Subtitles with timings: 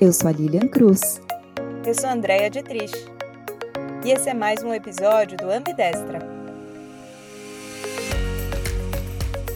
[0.00, 1.20] Eu sou a Lilian Cruz.
[1.86, 2.94] Eu sou a Andrea Dietrich.
[4.02, 6.20] E esse é mais um episódio do Ambidestra.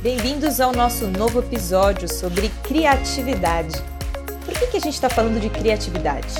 [0.02, 3.72] Bem-vindos ao nosso novo episódio sobre criatividade.
[4.44, 6.34] Por que, que a gente está falando de criatividade?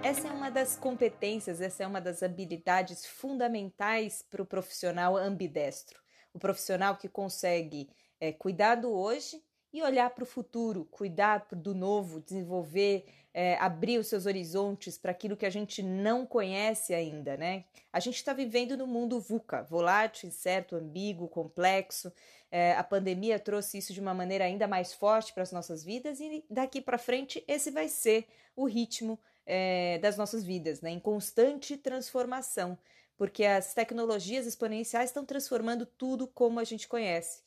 [0.00, 5.98] Essa é uma das competências, essa é uma das habilidades fundamentais para o profissional ambidestro.
[6.32, 7.88] O profissional que consegue
[8.20, 13.98] é, cuidar do hoje e olhar para o futuro, cuidar do novo, desenvolver, é, abrir
[13.98, 17.64] os seus horizontes para aquilo que a gente não conhece ainda, né?
[17.92, 22.12] A gente está vivendo no mundo VUCA, volátil, incerto, ambíguo, complexo.
[22.50, 26.20] É, a pandemia trouxe isso de uma maneira ainda mais forte para as nossas vidas
[26.20, 30.90] e daqui para frente esse vai ser o ritmo é, das nossas vidas, né?
[30.90, 32.78] Em constante transformação,
[33.16, 37.40] porque as tecnologias exponenciais estão transformando tudo como a gente conhece.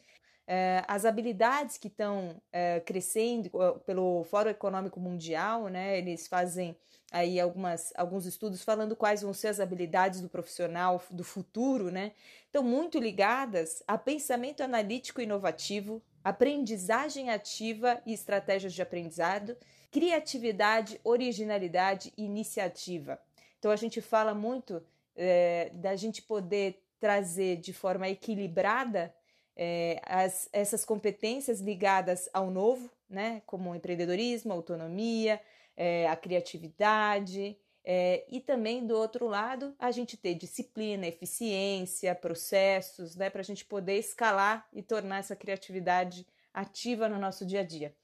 [0.47, 6.77] Uh, as habilidades que estão uh, crescendo uh, pelo Fórum Econômico Mundial, né, eles fazem
[7.11, 12.11] aí algumas, alguns estudos falando quais vão ser as habilidades do profissional do futuro, né,
[12.45, 19.57] estão muito ligadas a pensamento analítico inovativo, aprendizagem ativa e estratégias de aprendizado,
[19.91, 23.19] criatividade, originalidade e iniciativa.
[23.57, 24.83] Então a gente fala muito
[25.15, 29.13] eh, da gente poder trazer de forma equilibrada
[29.55, 35.41] é, as, essas competências ligadas ao novo, né, como empreendedorismo, autonomia,
[35.77, 43.15] é, a criatividade, é, e também do outro lado a gente ter disciplina, eficiência, processos,
[43.15, 47.63] né, para a gente poder escalar e tornar essa criatividade ativa no nosso dia a
[47.63, 47.95] dia.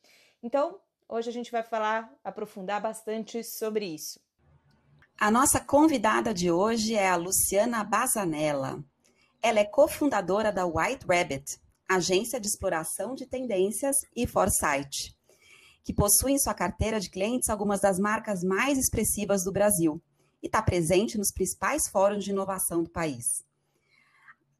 [0.43, 0.79] Então,
[1.09, 4.19] hoje a gente vai falar, aprofundar bastante sobre isso.
[5.19, 8.83] A nossa convidada de hoje é a Luciana Bazanella.
[9.43, 15.17] Ela é cofundadora da White Rabbit, agência de exploração de tendências e foresight,
[15.83, 19.99] que possui em sua carteira de clientes algumas das marcas mais expressivas do Brasil
[20.43, 23.43] e está presente nos principais fóruns de inovação do país.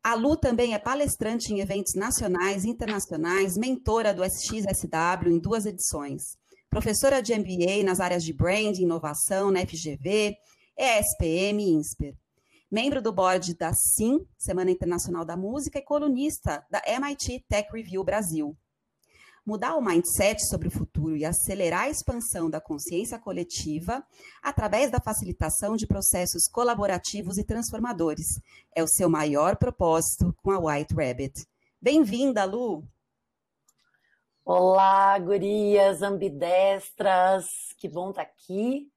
[0.04, 5.68] A Lu também é palestrante em eventos nacionais e internacionais, mentora do SXSW em duas
[5.68, 6.24] edições,
[6.72, 10.36] professora de MBA nas áreas de brand e inovação na FGV,
[10.76, 12.21] ESPM e INSPER
[12.72, 18.02] membro do board da SIM, Semana Internacional da Música, e colunista da MIT Tech Review
[18.02, 18.58] Brasil.
[19.46, 24.02] Mudar o mindset sobre o futuro e acelerar a expansão da consciência coletiva
[24.42, 28.40] através da facilitação de processos colaborativos e transformadores
[28.74, 31.46] é o seu maior propósito com a White Rabbit.
[31.82, 32.88] Bem-vinda, Lu!
[34.46, 38.90] Olá, gurias ambidestras, que bom estar aqui.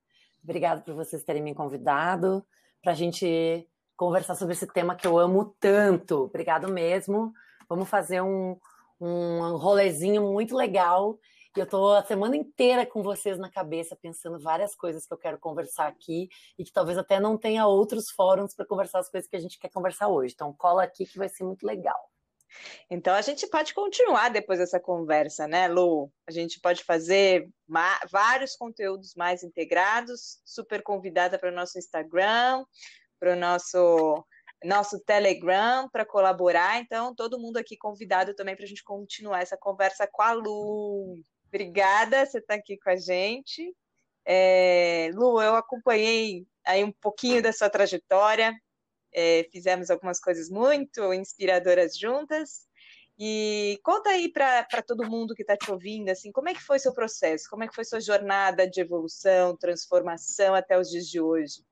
[0.44, 2.46] Obrigada por vocês terem me convidado
[2.84, 6.24] para a gente conversar sobre esse tema que eu amo tanto.
[6.24, 7.32] Obrigado mesmo.
[7.66, 8.58] Vamos fazer um,
[9.00, 11.18] um rolezinho muito legal.
[11.56, 15.18] E eu estou a semana inteira com vocês na cabeça, pensando várias coisas que eu
[15.18, 16.28] quero conversar aqui
[16.58, 19.58] e que talvez até não tenha outros fóruns para conversar as coisas que a gente
[19.58, 20.34] quer conversar hoje.
[20.34, 22.13] Então, cola aqui que vai ser muito legal.
[22.90, 26.10] Então a gente pode continuar depois dessa conversa, né, Lu?
[26.26, 27.48] A gente pode fazer
[28.10, 30.40] vários conteúdos mais integrados.
[30.44, 32.64] Super convidada para o nosso Instagram,
[33.18, 34.24] para o nosso
[34.64, 36.80] nosso Telegram para colaborar.
[36.80, 41.16] Então, todo mundo aqui convidado também para a gente continuar essa conversa com a Lu.
[41.48, 43.74] Obrigada, você está aqui com a gente.
[44.24, 48.52] É, Lu, eu acompanhei aí um pouquinho da sua trajetória,
[49.14, 52.66] é, fizemos algumas coisas muito inspiradoras juntas.
[53.18, 56.80] E conta aí para todo mundo que está te ouvindo, assim, como é que foi
[56.80, 57.48] seu processo?
[57.48, 61.62] Como é que foi sua jornada de evolução, transformação até os dias de hoje?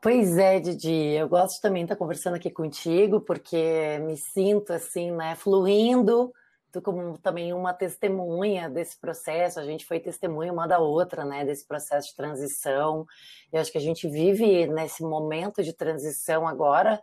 [0.00, 5.12] Pois é, Didi, eu gosto também de estar conversando aqui contigo, porque me sinto assim,
[5.12, 6.32] né, fluindo
[6.80, 11.66] como também uma testemunha desse processo, a gente foi testemunha uma da outra, né, desse
[11.66, 13.06] processo de transição.
[13.52, 17.02] Eu acho que a gente vive nesse momento de transição agora,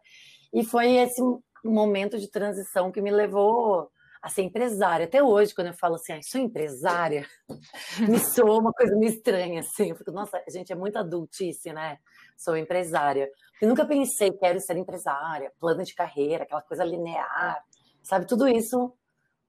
[0.54, 1.22] e foi esse
[1.64, 3.92] momento de transição que me levou
[4.22, 5.06] a ser empresária.
[5.06, 7.26] Até hoje, quando eu falo assim, ah, sou empresária,
[8.10, 9.94] me soa uma coisa meio estranha, assim.
[9.94, 11.98] Porque, nossa, a gente é muito adultice, né?
[12.38, 13.30] Sou empresária.
[13.62, 17.64] Eu nunca pensei, quero ser empresária, plano de carreira, aquela coisa linear,
[18.04, 18.26] sabe?
[18.26, 18.94] Tudo isso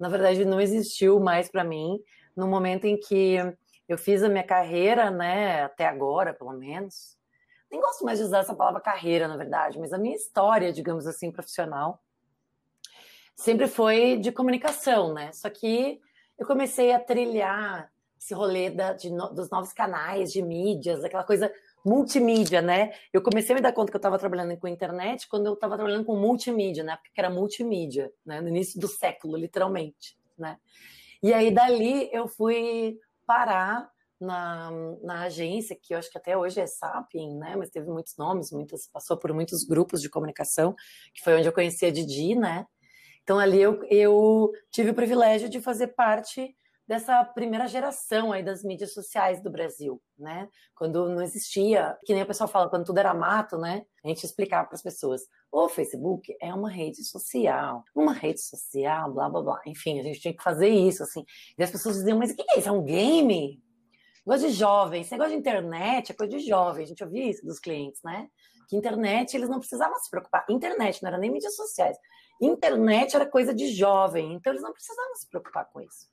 [0.01, 2.03] na verdade, não existiu mais para mim
[2.35, 3.37] no momento em que
[3.87, 7.19] eu fiz a minha carreira, né, até agora, pelo menos.
[7.71, 11.07] Nem gosto mais de usar essa palavra carreira, na verdade, mas a minha história, digamos
[11.07, 12.03] assim, profissional,
[13.37, 15.31] sempre foi de comunicação, né?
[15.33, 16.01] Só que
[16.39, 21.53] eu comecei a trilhar esse rolê da, de, dos novos canais de mídias, aquela coisa
[21.85, 22.93] multimídia, né?
[23.13, 25.77] Eu comecei a me dar conta que eu estava trabalhando com internet quando eu estava
[25.77, 26.97] trabalhando com multimídia, né?
[27.03, 28.41] Porque era multimídia, né?
[28.41, 30.59] No início do século, literalmente, né?
[31.23, 33.91] E aí dali eu fui parar
[34.21, 34.71] na,
[35.03, 37.57] na agência, que eu acho que até hoje é Sapien, né?
[37.57, 40.75] Mas teve muitos nomes, muitas, passou por muitos grupos de comunicação,
[41.15, 42.67] que foi onde eu conheci a Didi, né?
[43.23, 46.55] Então ali eu, eu tive o privilégio de fazer parte
[46.91, 50.49] dessa primeira geração aí das mídias sociais do Brasil, né?
[50.75, 53.87] Quando não existia, que nem o pessoal fala, quando tudo era mato, né?
[54.05, 55.23] A gente explicava para as pessoas,
[55.53, 59.61] o Facebook é uma rede social, uma rede social, blá blá blá.
[59.67, 61.25] Enfim, a gente tinha que fazer isso, assim.
[61.57, 62.69] E as pessoas diziam, mas o que é isso?
[62.69, 63.63] É um game?
[64.27, 66.83] Negócio de jovem, esse negócio de internet é coisa de jovem.
[66.83, 68.29] A gente ouvia isso dos clientes, né?
[68.69, 70.45] Que internet eles não precisavam se preocupar.
[70.51, 71.97] Internet não era nem mídias sociais.
[72.41, 76.11] Internet era coisa de jovem, então eles não precisavam se preocupar com isso.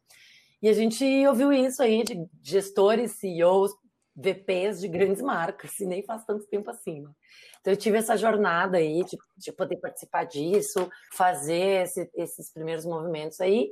[0.62, 3.72] E a gente ouviu isso aí de gestores, CEOs,
[4.16, 7.02] VPs de grandes marcas, e nem faz tanto tempo assim.
[7.02, 7.12] Né?
[7.62, 12.86] Então eu tive essa jornada aí de, de poder participar disso, fazer esse, esses primeiros
[12.86, 13.72] movimentos aí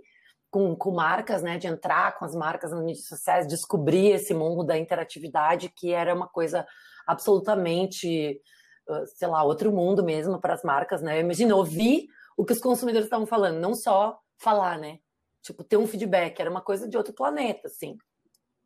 [0.52, 1.58] com, com marcas, né?
[1.58, 6.14] De entrar com as marcas nas mídias sociais, descobrir esse mundo da interatividade que era
[6.14, 6.66] uma coisa
[7.08, 8.40] absolutamente,
[9.16, 11.20] sei lá, outro mundo mesmo para as marcas, né?
[11.20, 15.00] Imagina ouvir o que os consumidores estavam falando, não só falar, né?
[15.45, 17.95] Tipo, ter um feedback, era uma coisa de outro planeta, assim.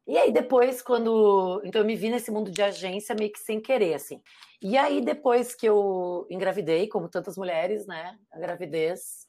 [0.08, 1.62] E aí depois, quando.
[1.66, 4.22] Então eu me vi nesse mundo de agência meio que sem querer, assim.
[4.62, 8.18] E aí depois que eu engravidei, como tantas mulheres, né?
[8.32, 9.28] A gravidez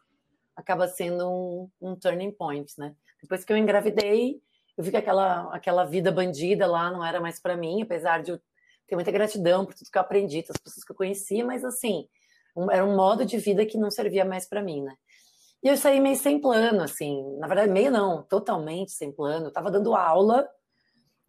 [0.54, 2.94] acaba sendo um, um turning point, né?
[3.20, 4.40] Depois que eu engravidei,
[4.78, 8.30] eu vi que aquela, aquela vida bandida lá não era mais para mim, apesar de
[8.30, 8.40] eu
[8.86, 12.08] ter muita gratidão por tudo que eu aprendi, as pessoas que eu conheci, mas assim,
[12.56, 14.94] um, era um modo de vida que não servia mais para mim, né?
[15.62, 19.46] E eu saí meio sem plano, assim, na verdade, meio não, totalmente sem plano.
[19.46, 20.48] Eu tava dando aula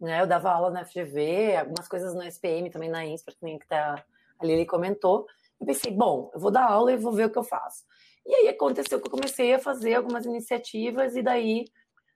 [0.02, 0.20] né?
[0.20, 4.04] Eu dava aula na FGV, algumas coisas no SPM, também na INSPER, que tá,
[4.38, 5.26] a Lili comentou.
[5.60, 7.84] Eu pensei, bom, eu vou dar aula e vou ver o que eu faço.
[8.26, 11.66] E aí aconteceu que eu comecei a fazer algumas iniciativas e daí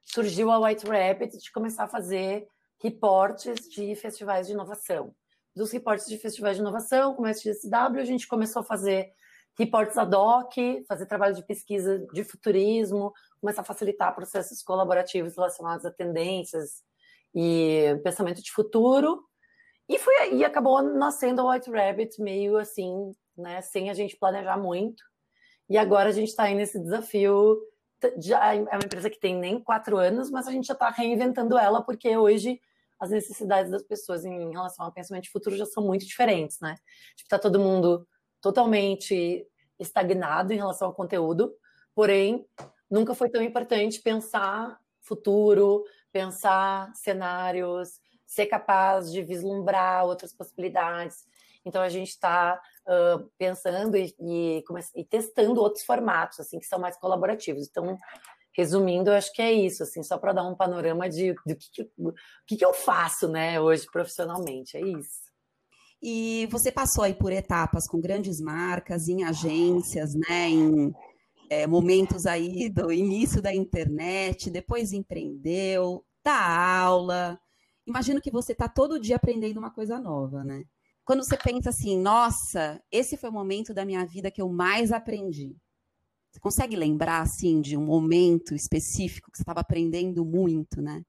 [0.03, 2.45] surgiu a White Rabbit de começar a fazer
[2.81, 5.15] reportes de festivais de inovação.
[5.55, 9.11] Dos reportes de festivais de inovação, como a SGSW, a gente começou a fazer
[9.57, 10.55] reportes ad hoc,
[10.87, 16.83] fazer trabalho de pesquisa de futurismo, começar a facilitar processos colaborativos relacionados a tendências
[17.33, 19.23] e pensamento de futuro.
[19.89, 24.57] E foi e acabou nascendo a White Rabbit meio assim, né, sem a gente planejar
[24.57, 25.03] muito.
[25.69, 27.59] E agora a gente está aí nesse desafio.
[28.19, 31.57] Já é uma empresa que tem nem quatro anos, mas a gente já está reinventando
[31.57, 32.61] ela, porque hoje
[32.99, 36.75] as necessidades das pessoas em relação ao pensamento de futuro já são muito diferentes, né?
[37.15, 38.07] Está tipo, todo mundo
[38.41, 39.45] totalmente
[39.79, 41.53] estagnado em relação ao conteúdo,
[41.93, 42.45] porém,
[42.89, 51.25] nunca foi tão importante pensar futuro, pensar cenários, ser capaz de vislumbrar outras possibilidades.
[51.65, 54.63] Então a gente está uh, pensando e, e,
[54.95, 57.67] e, testando outros formatos, assim, que são mais colaborativos.
[57.67, 57.97] Então,
[58.53, 61.69] resumindo, eu acho que é isso, assim, só para dar um panorama de do que,
[61.71, 61.91] que,
[62.47, 64.77] que, que eu faço, né, hoje profissionalmente.
[64.77, 65.26] É isso.
[66.01, 70.93] E você passou aí por etapas com grandes marcas, em agências, né, em
[71.49, 77.39] é, momentos aí do início da internet, depois empreendeu, dá aula.
[77.85, 80.63] Imagino que você está todo dia aprendendo uma coisa nova, né?
[81.05, 84.91] Quando você pensa assim, nossa, esse foi o momento da minha vida que eu mais
[84.91, 85.55] aprendi.
[86.29, 91.01] Você consegue lembrar, assim, de um momento específico que você estava aprendendo muito, né?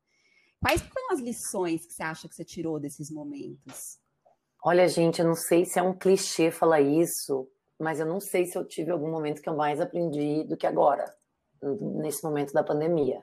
[0.60, 3.98] Quais foram as lições que você acha que você tirou desses momentos?
[4.64, 7.48] Olha, gente, eu não sei se é um clichê falar isso,
[7.78, 10.66] mas eu não sei se eu tive algum momento que eu mais aprendi do que
[10.66, 11.04] agora,
[11.62, 13.22] nesse momento da pandemia.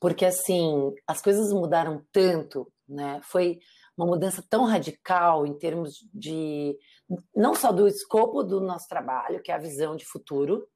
[0.00, 3.20] Porque, assim, as coisas mudaram tanto, né?
[3.22, 3.60] Foi
[3.96, 6.76] uma mudança tão radical em termos de,
[7.36, 10.66] não só do escopo do nosso trabalho, que é a visão de futuro,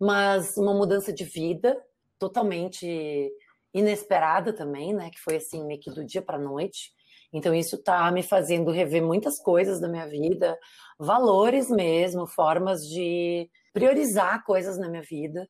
[0.00, 1.80] mas uma mudança de vida
[2.18, 3.30] totalmente
[3.72, 5.08] inesperada também, né?
[5.10, 6.92] Que foi, assim, meio que do dia para noite.
[7.32, 10.58] Então, isso está me fazendo rever muitas coisas da minha vida,
[10.98, 15.48] valores mesmo, formas de priorizar coisas na minha vida.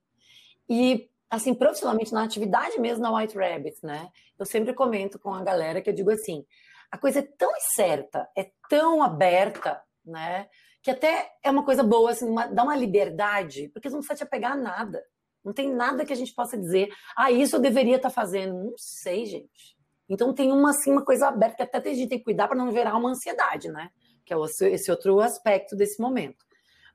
[0.69, 4.09] E, assim, profissionalmente, na atividade mesmo na White Rabbit, né?
[4.39, 6.45] Eu sempre comento com a galera que eu digo assim:
[6.91, 10.49] a coisa é tão certa, é tão aberta, né?
[10.83, 14.19] Que até é uma coisa boa, assim, uma, dá uma liberdade, porque você não precisa
[14.19, 15.03] te apegar a nada.
[15.45, 18.53] Não tem nada que a gente possa dizer, ah, isso eu deveria estar tá fazendo.
[18.53, 19.78] Não sei, gente.
[20.09, 22.57] Então tem uma, assim, uma coisa aberta que até a gente tem que cuidar para
[22.57, 23.91] não virar uma ansiedade, né?
[24.25, 24.37] Que é
[24.73, 26.47] esse outro aspecto desse momento.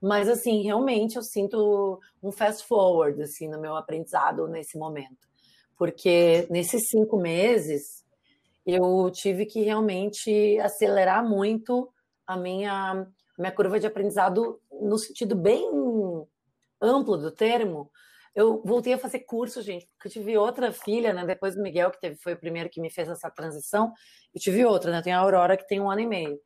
[0.01, 5.27] Mas, assim, realmente eu sinto um fast forward, assim, no meu aprendizado nesse momento.
[5.77, 8.03] Porque nesses cinco meses,
[8.65, 11.89] eu tive que realmente acelerar muito
[12.25, 15.70] a minha, minha curva de aprendizado no sentido bem
[16.82, 17.89] amplo do termo,
[18.36, 21.25] Eu voltei a fazer curso, gente, porque eu tive outra filha, né?
[21.25, 23.94] Depois do Miguel, que teve, foi o primeiro que me fez essa transição,
[24.34, 25.02] eu tive outra, né?
[25.02, 26.40] Tem a Aurora, que tem um ano e meio.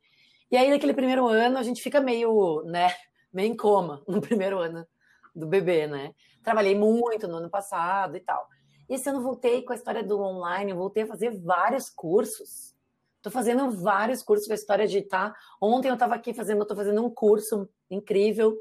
[0.50, 2.94] E aí, naquele primeiro ano, a gente fica meio, né?
[3.32, 4.86] Meio em coma no primeiro ano
[5.34, 6.14] do bebê, né?
[6.42, 8.46] Trabalhei muito no ano passado e tal.
[8.88, 12.74] E esse ano voltei com a história do online, eu voltei a fazer vários cursos.
[13.16, 15.02] Estou fazendo vários cursos com a história de.
[15.02, 15.34] Tá?
[15.60, 18.56] Ontem eu estava aqui fazendo, estou fazendo um curso incrível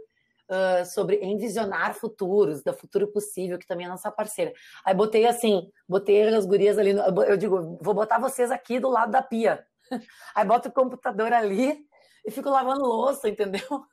[0.49, 4.53] uh, sobre envisionar futuros, da Futuro Possível, que também é nossa parceira.
[4.83, 8.89] Aí botei assim, botei as gurias ali, no, eu digo, vou botar vocês aqui do
[8.89, 9.65] lado da pia.
[10.35, 11.85] Aí boto o computador ali
[12.25, 13.61] e fico lavando louça, entendeu?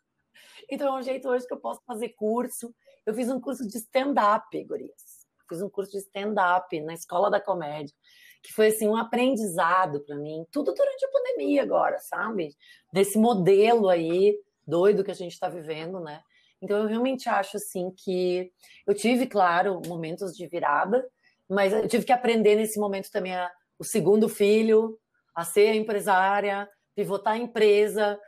[0.70, 2.74] Então é um jeito hoje que eu posso fazer curso.
[3.04, 5.26] Eu fiz um curso de stand-up, gurias.
[5.46, 7.94] Fiz um curso de stand-up na Escola da Comédia,
[8.42, 12.56] que foi assim um aprendizado para mim, tudo durante a pandemia agora, sabe?
[12.90, 16.22] Desse modelo aí doido que a gente está vivendo, né?
[16.64, 18.50] Então eu realmente acho assim que
[18.86, 21.06] eu tive, claro, momentos de virada,
[21.48, 24.98] mas eu tive que aprender nesse momento também a, o segundo filho,
[25.34, 28.18] a ser empresária, pivotar a empresa,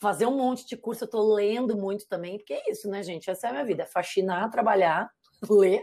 [0.00, 1.04] fazer um monte de curso.
[1.04, 3.28] Eu estou lendo muito também, porque é isso, né, gente?
[3.28, 5.10] Essa é a minha vida: faxinar, trabalhar,
[5.50, 5.82] ler.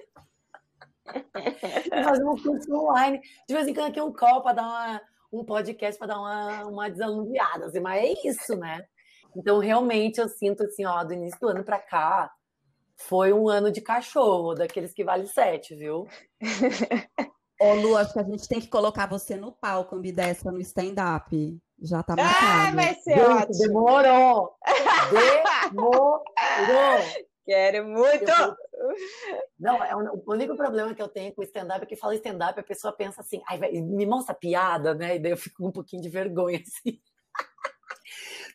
[1.93, 3.19] e fazer um curso online.
[3.48, 5.01] De vez em quando aqui um call para dar uma,
[5.33, 8.86] um podcast para dar uma, uma desanuviada, assim, mas é isso, né?
[9.35, 12.31] Então, realmente, eu sinto assim, ó, do início do ano para cá,
[12.97, 16.07] foi um ano de cachorro, daqueles que vale sete, viu?
[17.59, 21.59] Ô, Lu, acho que a gente tem que colocar você no palco, ambidestra, no stand-up.
[21.79, 22.45] Já tá marcado.
[22.45, 23.57] Ah, vai ser gente, ótimo.
[23.59, 24.55] Demorou!
[25.71, 26.23] Demorou!
[27.45, 28.29] Quero muito!
[28.29, 28.55] Eu...
[29.59, 32.59] Não, é um, o único problema que eu tenho com stand-up é que fala stand-up,
[32.59, 35.15] a pessoa pensa assim, Ai, me mostra piada, né?
[35.15, 37.00] E daí eu fico com um pouquinho de vergonha, assim.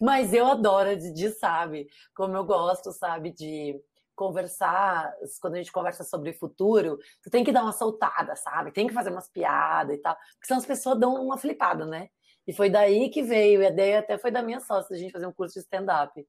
[0.00, 1.88] Mas eu adoro de, sabe?
[2.15, 3.81] Como eu gosto, sabe, de
[4.15, 8.73] conversar, quando a gente conversa sobre futuro, tu tem que dar uma soltada, sabe?
[8.73, 12.09] Tem que fazer umas piadas e tal, porque senão as pessoas dão uma flipada, né?
[12.47, 15.12] E foi daí que veio, e a ideia até foi da minha sócia, a gente
[15.12, 16.26] fazer um curso de stand-up.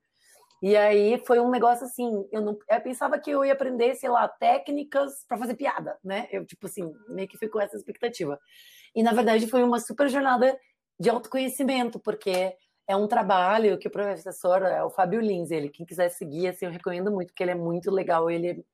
[0.61, 4.09] E aí foi um negócio assim, eu não eu pensava que eu ia aprender, sei
[4.09, 6.27] lá, técnicas para fazer piada, né?
[6.31, 8.39] Eu, tipo assim, meio que fui com essa expectativa.
[8.95, 10.59] E na verdade foi uma super jornada
[10.99, 12.55] de autoconhecimento, porque
[12.87, 16.65] é um trabalho que o professor, é o Fábio Lins, ele, quem quiser seguir, assim,
[16.65, 18.65] eu recomendo muito, porque ele é muito legal, ele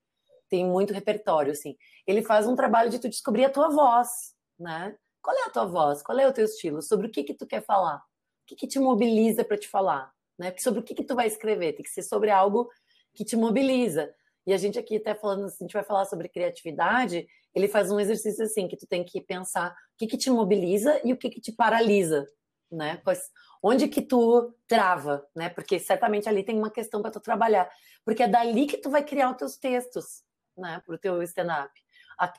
[0.50, 1.76] tem muito repertório, assim.
[2.06, 4.96] Ele faz um trabalho de tu descobrir a tua voz, né?
[5.20, 6.04] Qual é a tua voz?
[6.04, 6.82] Qual é o teu estilo?
[6.82, 7.98] Sobre o que que tu quer falar?
[7.98, 10.12] O que que te mobiliza para te falar?
[10.38, 10.54] Né?
[10.60, 11.74] Sobre o que que tu vai escrever?
[11.74, 12.70] Tem que ser sobre algo
[13.16, 14.14] que te mobiliza.
[14.46, 17.90] E a gente aqui até falando, assim, a gente vai falar sobre criatividade, ele faz
[17.90, 21.18] um exercício assim, que tu tem que pensar o que que te mobiliza e o
[21.18, 22.28] que que te paralisa,
[22.74, 23.02] né?
[23.04, 23.30] Pois
[23.62, 25.50] onde que tu trava, né?
[25.50, 27.70] Porque certamente ali tem uma questão para tu trabalhar,
[28.04, 30.24] porque é dali que tu vai criar os teus textos,
[30.58, 31.72] né, para o teu stand-up.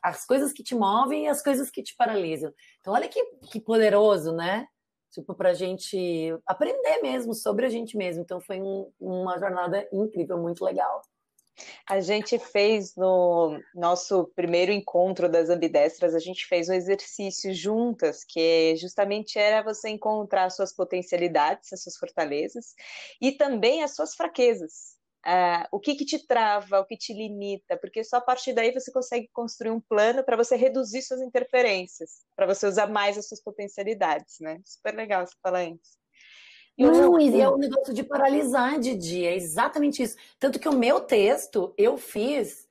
[0.03, 2.53] As coisas que te movem e as coisas que te paralisam.
[2.81, 4.69] Então, olha que, que poderoso, né?
[5.11, 8.23] Tipo, para a gente aprender mesmo sobre a gente mesmo.
[8.23, 11.03] Então, foi um, uma jornada incrível, muito legal.
[11.89, 18.25] A gente fez no nosso primeiro encontro das ambidestras, a gente fez um exercício juntas,
[18.25, 22.75] que justamente era você encontrar as suas potencialidades, as suas fortalezas
[23.21, 24.95] e também as suas fraquezas.
[25.27, 28.71] Uh, o que, que te trava, o que te limita, porque só a partir daí
[28.73, 33.27] você consegue construir um plano para você reduzir suas interferências, para você usar mais as
[33.27, 34.61] suas potencialidades, né?
[34.67, 36.04] Super legal você falar isso.
[36.77, 40.17] Não, e é o um negócio de paralisar, Didi, é exatamente isso.
[40.41, 42.69] Tanto que o meu texto eu fiz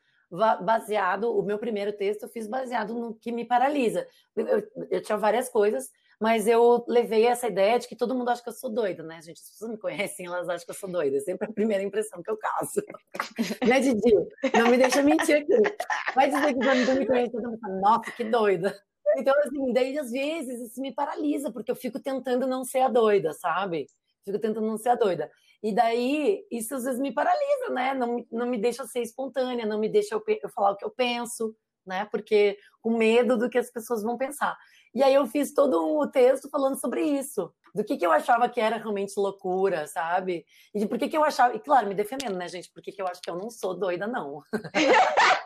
[0.61, 4.07] baseado, o meu primeiro texto eu fiz baseado no que me paralisa.
[4.35, 8.41] Eu, eu, tinha várias coisas, mas eu levei essa ideia de que todo mundo acha
[8.41, 9.39] que eu sou doida, né, gente?
[9.39, 11.17] As pessoas me conhecem, elas acham que eu sou doida.
[11.17, 12.83] É sempre a primeira impressão que eu caso.
[13.67, 14.13] né, Didi?
[14.57, 15.75] Não me deixa mentir aqui.
[16.15, 18.75] Vai dizer que quando me conhece, todo mundo fala, nossa, que doida.
[19.17, 22.87] Então, assim, daí às vezes isso me paralisa, porque eu fico tentando não ser a
[22.87, 23.87] doida, sabe?
[24.23, 25.29] Fico tentando não ser a doida.
[25.61, 27.93] E daí, isso às vezes me paralisa, né?
[27.93, 30.91] Não, não me deixa ser espontânea, não me deixa eu, eu falar o que eu
[30.91, 31.55] penso,
[31.85, 32.05] né?
[32.11, 34.57] Porque com medo do que as pessoas vão pensar.
[34.93, 37.51] E aí eu fiz todo um texto falando sobre isso.
[37.73, 40.45] Do que, que eu achava que era realmente loucura, sabe?
[40.75, 41.55] E de por que, que eu achava.
[41.55, 42.69] E claro, me defendendo, né, gente?
[42.71, 44.43] Porque que eu acho que eu não sou doida, não.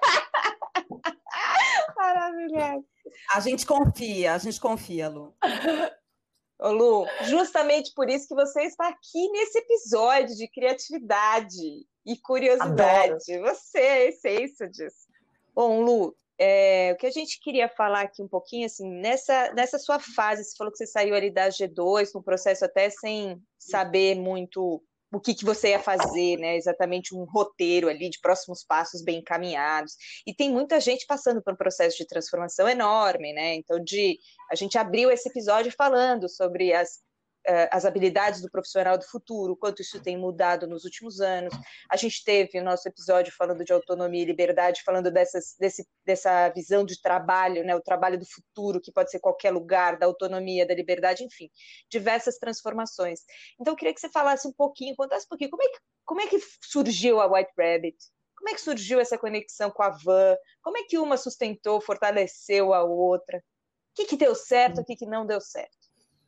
[2.17, 2.85] Maravilhoso.
[3.33, 5.35] A gente confia, a gente confia, Lu.
[6.59, 13.31] Ô Lu, justamente por isso que você está aqui nesse episódio de criatividade e curiosidade.
[13.33, 13.55] Adoro.
[13.55, 15.07] Você é a essência disso.
[15.53, 19.77] Bom, Lu, é, o que a gente queria falar aqui um pouquinho, assim, nessa, nessa
[19.77, 24.15] sua fase, você falou que você saiu ali da G2, no processo até sem saber
[24.15, 26.57] muito o que, que você ia fazer, né?
[26.57, 29.93] Exatamente um roteiro ali de próximos passos bem encaminhados.
[30.25, 33.55] E tem muita gente passando por um processo de transformação enorme, né?
[33.55, 34.19] Então, de
[34.51, 36.99] a gente abriu esse episódio falando sobre as
[37.71, 41.53] as habilidades do profissional do futuro, quanto isso tem mudado nos últimos anos.
[41.89, 46.49] A gente teve o nosso episódio falando de autonomia e liberdade, falando dessas, desse, dessa
[46.49, 50.67] visão de trabalho, né, o trabalho do futuro, que pode ser qualquer lugar, da autonomia,
[50.67, 51.49] da liberdade, enfim,
[51.89, 53.21] diversas transformações.
[53.59, 56.21] Então, eu queria que você falasse um pouquinho, contasse um pouquinho, como é que, como
[56.21, 57.97] é que surgiu a White Rabbit?
[58.35, 60.35] Como é que surgiu essa conexão com a Van?
[60.61, 63.39] Como é que uma sustentou, fortaleceu a outra?
[63.39, 63.41] O
[63.95, 65.76] que, que deu certo, o que, que não deu certo?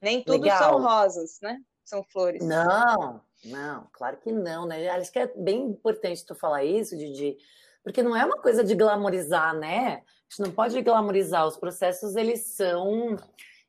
[0.01, 0.57] Nem tudo Legal.
[0.57, 1.59] são rosas, né?
[1.83, 2.45] São flores.
[2.45, 4.87] Não, não, claro que não, né?
[4.89, 7.37] Acho que é bem importante tu falar isso, Didi,
[7.83, 10.03] porque não é uma coisa de glamorizar, né?
[10.03, 11.47] A gente não pode glamorizar.
[11.47, 13.17] Os processos, eles são,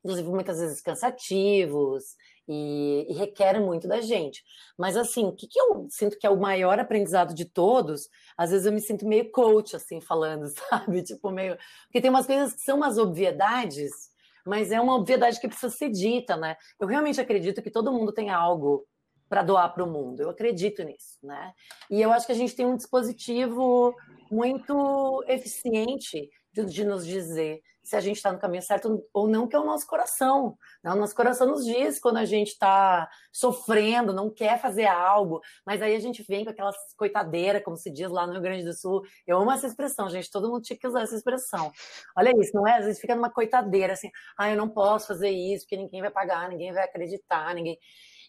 [0.04, 2.14] inclusive, muitas vezes cansativos
[2.46, 4.44] e, e requerem muito da gente.
[4.76, 8.08] Mas, assim, o que, que eu sinto que é o maior aprendizado de todos?
[8.36, 11.02] Às vezes eu me sinto meio coach, assim, falando, sabe?
[11.02, 11.56] Tipo, meio.
[11.84, 14.10] Porque tem umas coisas que são umas obviedades
[14.50, 16.56] mas é uma obviedade que precisa ser dita, né?
[16.80, 18.84] Eu realmente acredito que todo mundo tem algo
[19.28, 20.20] para doar para o mundo.
[20.20, 21.52] Eu acredito nisso, né?
[21.88, 23.94] E eu acho que a gente tem um dispositivo
[24.28, 29.48] muito eficiente de, de nos dizer se a gente está no caminho certo ou não,
[29.48, 30.56] que é o nosso coração.
[30.82, 30.92] Né?
[30.92, 35.80] O nosso coração nos diz quando a gente está sofrendo, não quer fazer algo, mas
[35.80, 38.72] aí a gente vem com aquela coitadeira, como se diz lá no Rio Grande do
[38.72, 39.02] Sul.
[39.26, 41.72] Eu amo essa expressão, gente, todo mundo tinha que usar essa expressão.
[42.16, 42.78] Olha isso, não é?
[42.78, 46.10] Às vezes fica numa coitadeira, assim, ah, eu não posso fazer isso, porque ninguém vai
[46.10, 47.78] pagar, ninguém vai acreditar, ninguém...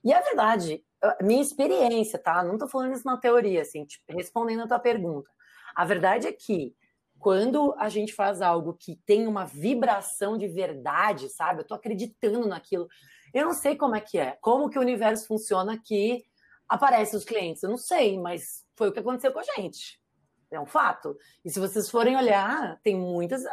[0.04, 0.84] E é verdade,
[1.22, 2.42] minha experiência, tá?
[2.42, 5.30] Não tô falando isso na teoria, assim, respondendo a tua pergunta.
[5.76, 6.76] A verdade é que
[7.22, 11.62] quando a gente faz algo que tem uma vibração de verdade, sabe?
[11.62, 12.88] Eu tô acreditando naquilo.
[13.32, 16.24] Eu não sei como é que é, como que o universo funciona que
[16.68, 17.62] aparecem os clientes.
[17.62, 20.02] Eu não sei, mas foi o que aconteceu com a gente.
[20.52, 21.16] É um fato.
[21.46, 23.44] E se vocês forem olhar, tem muitas.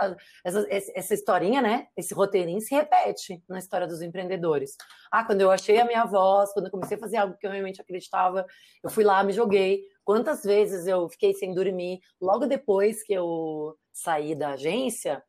[0.45, 1.87] Essa, essa historinha, né?
[1.97, 4.77] Esse roteirinho se repete na história dos empreendedores.
[5.13, 7.53] Ah, quando eu achei a minha voz, quando eu comecei a fazer algo que eu
[7.53, 8.45] realmente acreditava,
[8.83, 9.83] eu fui lá, me joguei.
[10.09, 15.23] Quantas vezes eu fiquei sem dormir logo depois que eu saí da agência?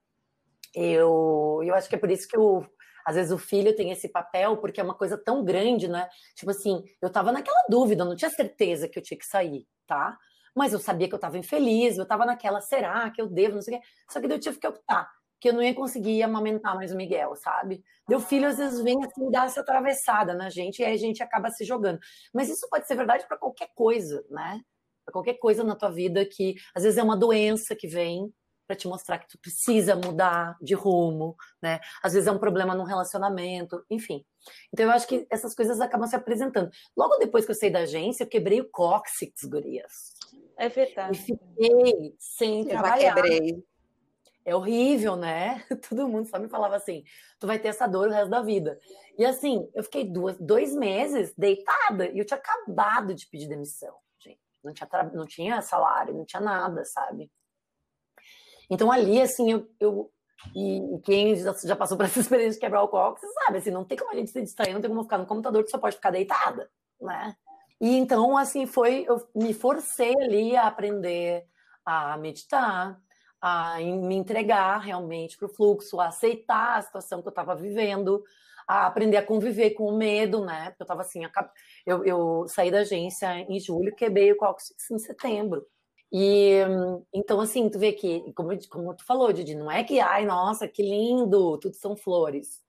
[0.73, 2.65] Eu, eu acho que é por isso que eu,
[3.05, 6.07] às vezes o filho tem esse papel, porque é uma coisa tão grande, né?
[6.33, 9.67] Tipo assim, eu tava naquela dúvida, eu não tinha certeza que eu tinha que sair,
[9.85, 10.17] tá?
[10.55, 13.61] Mas eu sabia que eu tava infeliz, eu tava naquela, será que eu devo, não
[13.61, 13.87] sei o quê.
[14.09, 17.35] Só que eu tive que optar que eu não ia conseguir amamentar mais o Miguel,
[17.35, 17.83] sabe?
[18.07, 21.23] Meu filho às vezes vem assim dar essa atravessada na gente e aí a gente
[21.23, 21.99] acaba se jogando.
[22.33, 24.61] Mas isso pode ser verdade para qualquer coisa, né?
[25.05, 28.33] Para qualquer coisa na tua vida que às vezes é uma doença que vem
[28.69, 31.79] para te mostrar que tu precisa mudar de rumo, né?
[32.03, 34.23] Às vezes é um problema num relacionamento, enfim.
[34.71, 36.69] Então eu acho que essas coisas acabam se apresentando.
[36.95, 40.13] Logo depois que eu saí da agência, eu quebrei o cóccix, gurias.
[40.55, 41.17] É verdade.
[41.17, 43.15] E fiquei sem eu trabalhar.
[43.15, 43.63] quebrei.
[44.45, 45.63] É horrível, né?
[45.89, 47.03] Todo mundo só me falava assim:
[47.39, 48.79] tu vai ter essa dor o resto da vida.
[49.17, 53.93] E assim, eu fiquei duas, dois meses deitada e eu tinha acabado de pedir demissão,
[54.19, 54.39] gente.
[54.63, 57.31] Não tinha, não tinha salário, não tinha nada, sabe?
[58.69, 59.69] Então ali, assim, eu.
[59.79, 60.11] eu
[60.55, 63.83] e quem já, já passou por essa experiência de quebrar o você sabe, assim, não
[63.83, 65.97] tem como a gente se distrair, não tem como ficar no computador, tu só pode
[65.97, 66.69] ficar deitada,
[67.01, 67.35] né?
[67.81, 71.45] E então, assim, foi, eu me forcei ali a aprender
[71.85, 72.99] a meditar,
[73.41, 78.23] a me entregar realmente para o fluxo, a aceitar a situação que eu estava vivendo,
[78.67, 80.69] a aprender a conviver com o medo, né?
[80.69, 81.21] Porque eu estava assim,
[81.85, 85.65] eu, eu, saí da agência em julho, quebrei o cóccix em setembro.
[86.11, 86.59] E
[87.13, 90.67] então, assim, tu vê que, como, como tu falou, Didi, não é que, ai, nossa,
[90.67, 92.61] que lindo, tudo são flores.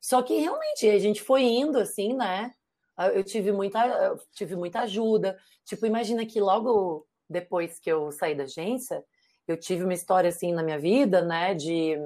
[0.00, 2.52] Só que realmente a gente foi indo, assim, né?
[3.14, 5.38] Eu tive muita, eu tive muita ajuda.
[5.64, 9.04] Tipo, imagina que logo depois que eu saí da agência,
[9.46, 11.96] eu tive uma história assim na minha vida, né, de,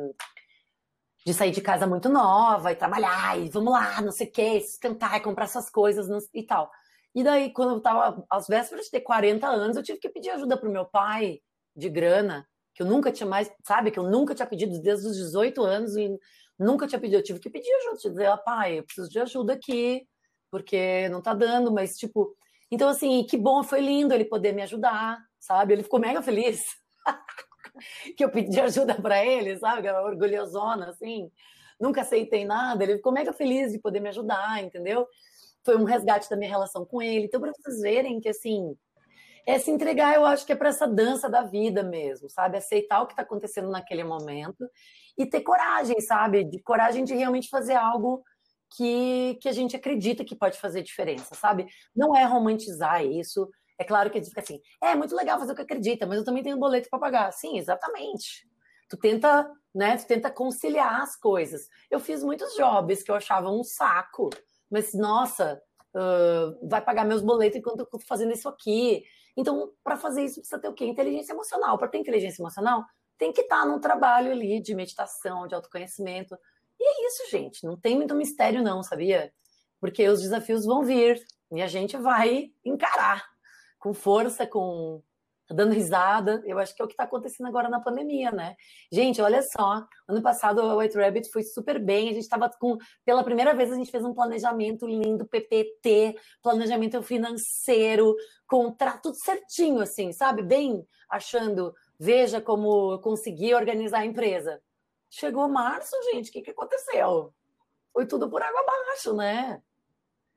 [1.24, 4.60] de sair de casa muito nova e trabalhar, e vamos lá, não sei o que,
[4.60, 6.70] sustentar e comprar essas coisas e tal.
[7.14, 10.30] E daí, quando eu tava às vésperas de ter 40 anos, eu tive que pedir
[10.30, 11.40] ajuda pro meu pai
[11.74, 15.16] de grana, que eu nunca tinha mais, sabe, que eu nunca tinha pedido desde os
[15.16, 16.16] 18 anos e
[16.58, 17.18] nunca tinha pedido.
[17.18, 20.06] Eu tive que pedir ajuda, dizer, ah, pai, eu preciso de ajuda aqui,
[20.50, 22.36] porque não tá dando, mas tipo.
[22.70, 25.72] Então, assim, que bom, foi lindo ele poder me ajudar, sabe?
[25.74, 26.62] Ele ficou mega feliz.
[28.16, 29.90] que eu pedi ajuda para ele, sabe?
[29.90, 31.30] Orgulhosona, assim.
[31.80, 32.82] Nunca aceitei nada.
[32.82, 35.06] Ele ficou mega feliz de poder me ajudar, entendeu?
[35.64, 37.26] Foi um resgate da minha relação com ele.
[37.26, 38.76] Então, para vocês verem que, assim,
[39.46, 42.56] é se entregar, eu acho que é para essa dança da vida mesmo, sabe?
[42.56, 44.68] Aceitar o que está acontecendo naquele momento
[45.16, 46.44] e ter coragem, sabe?
[46.44, 48.22] De coragem de realmente fazer algo
[48.76, 51.66] que, que a gente acredita que pode fazer diferença, sabe?
[51.94, 53.50] Não é romantizar isso.
[53.80, 56.18] É claro que a gente fica assim, é muito legal fazer o que acredita, mas
[56.18, 57.32] eu também tenho boleto para pagar.
[57.32, 58.46] Sim, exatamente.
[58.90, 59.96] Tu tenta, né?
[59.96, 61.66] Tu tenta conciliar as coisas.
[61.90, 64.28] Eu fiz muitos jobs que eu achava um saco,
[64.70, 65.62] mas nossa,
[65.96, 69.02] uh, vai pagar meus boletos enquanto eu estou fazendo isso aqui.
[69.34, 70.84] Então, para fazer isso, precisa ter o quê?
[70.84, 71.78] Inteligência emocional.
[71.78, 72.84] Para ter inteligência emocional,
[73.16, 76.36] tem que estar tá num trabalho ali de meditação, de autoconhecimento.
[76.78, 77.64] E é isso, gente.
[77.64, 79.32] Não tem muito mistério, não, sabia?
[79.80, 81.18] Porque os desafios vão vir
[81.50, 83.30] e a gente vai encarar
[83.80, 85.02] com força, com
[85.54, 86.42] dando risada.
[86.44, 88.54] Eu acho que é o que está acontecendo agora na pandemia, né?
[88.92, 89.84] Gente, olha só.
[90.08, 92.08] Ano passado o White Rabbit foi super bem.
[92.08, 92.78] A gente estava com.
[93.04, 98.14] Pela primeira vez, a gente fez um planejamento lindo, PPT, planejamento financeiro,
[98.46, 100.42] contrato, tudo certinho, assim, sabe?
[100.42, 101.74] Bem achando.
[101.98, 104.62] Veja como eu consegui organizar a empresa.
[105.10, 107.34] Chegou março, gente, o que, que aconteceu?
[107.92, 109.60] Foi tudo por água abaixo, né?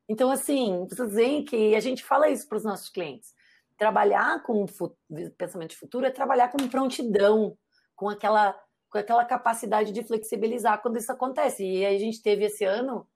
[0.08, 3.34] Então, assim, vocês veem que a gente fala isso para os nossos clientes.
[3.78, 4.66] Trabalhar com
[5.38, 7.58] pensamento de futuro é trabalhar com prontidão,
[7.96, 11.64] com aquela, com aquela capacidade de flexibilizar quando isso acontece.
[11.64, 13.08] E aí a gente teve esse ano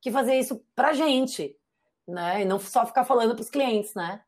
[0.00, 1.56] que fazer isso para a gente,
[2.06, 2.42] né?
[2.42, 4.22] E não só ficar falando para os clientes, né?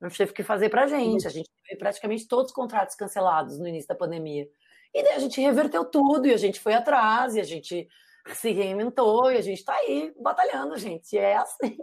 [0.00, 1.26] A gente teve que fazer para a gente.
[1.26, 4.48] A gente teve praticamente todos os contratos cancelados no início da pandemia.
[4.94, 7.88] E daí a gente reverteu tudo e a gente foi atrás e a gente
[8.34, 11.16] se reinventou e a gente está aí batalhando, gente.
[11.16, 11.76] É assim.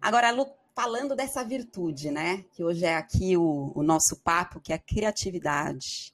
[0.00, 2.44] Agora, Lu, falando dessa virtude, né?
[2.52, 6.12] Que hoje é aqui o, o nosso papo, que é a criatividade.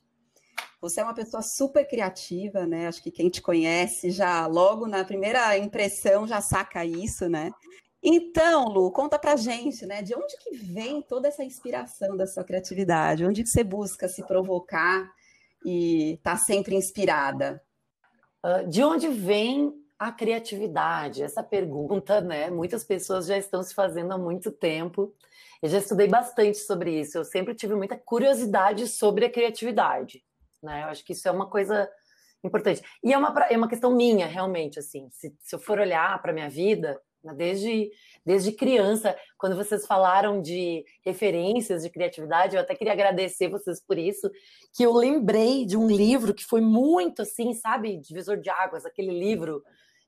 [0.80, 2.86] Você é uma pessoa super criativa, né?
[2.86, 7.50] Acho que quem te conhece já logo na primeira impressão já saca isso, né?
[8.02, 10.02] Então, Lu, conta pra gente, né?
[10.02, 13.24] De onde que vem toda essa inspiração da sua criatividade?
[13.24, 15.10] Onde que você busca se provocar
[15.64, 17.60] e está sempre inspirada?
[18.68, 21.22] De onde vem a criatividade?
[21.22, 22.50] Essa pergunta, né?
[22.50, 25.14] Muitas pessoas já estão se fazendo há muito tempo.
[25.60, 27.18] Eu já estudei bastante sobre isso.
[27.18, 30.24] Eu sempre tive muita curiosidade sobre a criatividade,
[30.62, 30.84] né?
[30.84, 31.90] Eu acho que isso é uma coisa
[32.44, 32.82] importante.
[33.02, 35.08] E é uma, é uma questão minha, realmente, assim.
[35.10, 37.90] Se, se eu for olhar para minha vida, né, desde,
[38.28, 43.96] desde criança, quando vocês falaram de referências de criatividade, eu até queria agradecer vocês por
[43.96, 44.30] isso,
[44.76, 49.18] que eu lembrei de um livro que foi muito assim, sabe, divisor de águas, aquele
[49.18, 49.64] livro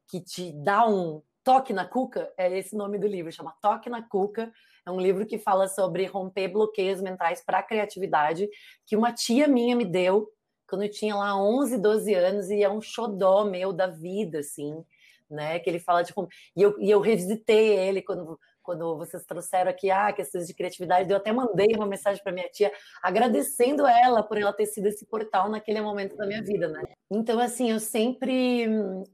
[0.06, 4.02] que te dá um toque na cuca, é esse nome do livro, chama Toque na
[4.02, 4.52] Cuca.
[4.84, 8.50] É um livro que fala sobre romper bloqueios mentais para a criatividade,
[8.84, 10.30] que uma tia minha me deu
[10.68, 14.84] quando eu tinha lá 11, 12 anos e é um xodó meu da vida, assim
[15.30, 15.58] né?
[15.58, 16.28] Que ele fala de como.
[16.56, 21.10] E eu, e eu revisitei ele quando, quando vocês trouxeram aqui ah, questões de criatividade.
[21.10, 25.06] Eu até mandei uma mensagem para minha tia agradecendo ela por ela ter sido esse
[25.06, 26.82] portal naquele momento da minha vida, né?
[27.10, 28.64] Então, assim, eu sempre,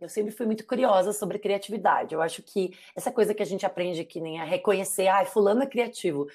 [0.00, 2.14] eu sempre fui muito curiosa sobre criatividade.
[2.14, 5.62] Eu acho que essa coisa que a gente aprende que nem a reconhecer, ah, fulano
[5.62, 6.26] é criativo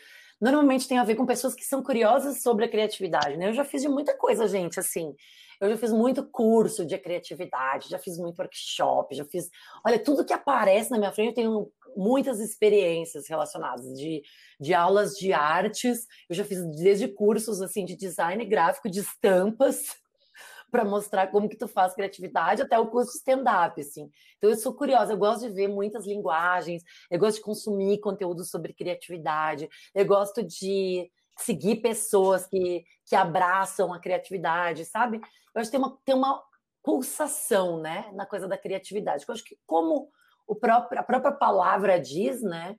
[0.41, 3.49] normalmente tem a ver com pessoas que são curiosas sobre a criatividade, né?
[3.49, 5.15] Eu já fiz de muita coisa, gente, assim.
[5.61, 9.47] Eu já fiz muito curso de criatividade, já fiz muito workshop, já fiz.
[9.85, 14.23] Olha, tudo que aparece na minha frente, eu tenho muitas experiências relacionadas de,
[14.59, 16.07] de aulas de artes.
[16.27, 19.95] Eu já fiz desde cursos assim de design gráfico, de estampas,
[20.71, 24.09] para mostrar como que tu faz criatividade, até o curso stand-up, assim.
[24.37, 28.43] Então eu sou curiosa, eu gosto de ver muitas linguagens, eu gosto de consumir conteúdo
[28.43, 35.17] sobre criatividade, eu gosto de seguir pessoas que, que abraçam a criatividade, sabe?
[35.53, 36.43] Eu acho que tem uma, tem uma
[36.83, 39.25] pulsação, né, na coisa da criatividade.
[39.27, 40.09] Eu acho que como
[40.47, 42.77] o próprio, a própria palavra diz, né,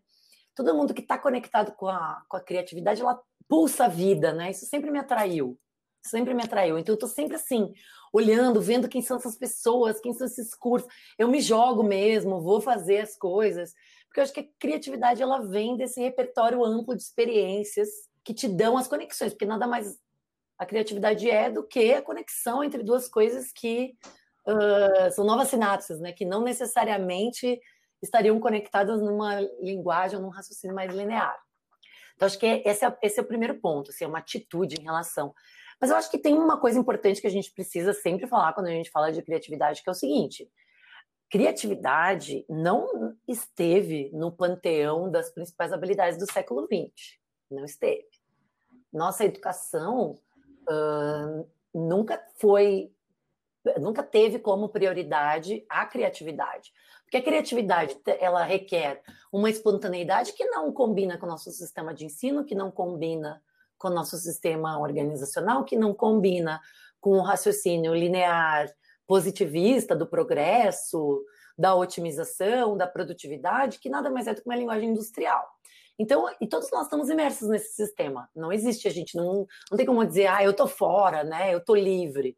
[0.55, 4.51] todo mundo que está conectado com a, com a criatividade, ela pulsa a vida, né?
[4.51, 5.59] Isso sempre me atraiu,
[6.03, 6.79] sempre me atraiu.
[6.79, 7.73] Então eu tô sempre assim,
[8.12, 10.91] olhando, vendo quem são essas pessoas, quem são esses cursos.
[11.19, 13.75] Eu me jogo mesmo, vou fazer as coisas,
[14.07, 17.88] porque eu acho que a criatividade ela vem desse repertório amplo de experiências
[18.25, 19.99] que te dão as conexões, porque nada mais
[20.59, 23.95] a criatividade é do que a conexão entre duas coisas que
[24.47, 26.13] uh, são novas sinapses, né?
[26.13, 27.61] Que não necessariamente
[28.03, 31.37] estariam conectadas numa linguagem ou num raciocínio mais linear.
[32.15, 34.85] Então, acho que esse é, esse é o primeiro ponto, assim, é uma atitude em
[34.85, 35.35] relação.
[35.81, 38.67] Mas eu acho que tem uma coisa importante que a gente precisa sempre falar quando
[38.67, 40.49] a gente fala de criatividade, que é o seguinte:
[41.29, 47.22] criatividade não esteve no panteão das principais habilidades do século XX.
[47.53, 48.09] Não esteve.
[48.93, 50.19] Nossa educação
[50.69, 52.93] uh, nunca foi,
[53.79, 56.73] nunca teve como prioridade a criatividade.
[57.03, 62.07] Porque a criatividade, ela requer uma espontaneidade que não combina com o nosso sistema de
[62.07, 63.43] ensino, que não combina
[63.79, 66.61] com o nosso sistema organizacional, que não combina
[67.01, 68.73] com o raciocínio linear
[69.07, 71.23] positivista do progresso,
[71.59, 75.47] da otimização, da produtividade, que nada mais é do que uma linguagem industrial.
[75.99, 78.29] Então, e todos nós estamos imersos nesse sistema.
[78.35, 81.55] Não existe, a gente não, não tem como dizer, ah, eu tô fora, né?
[81.55, 82.37] Eu tô livre.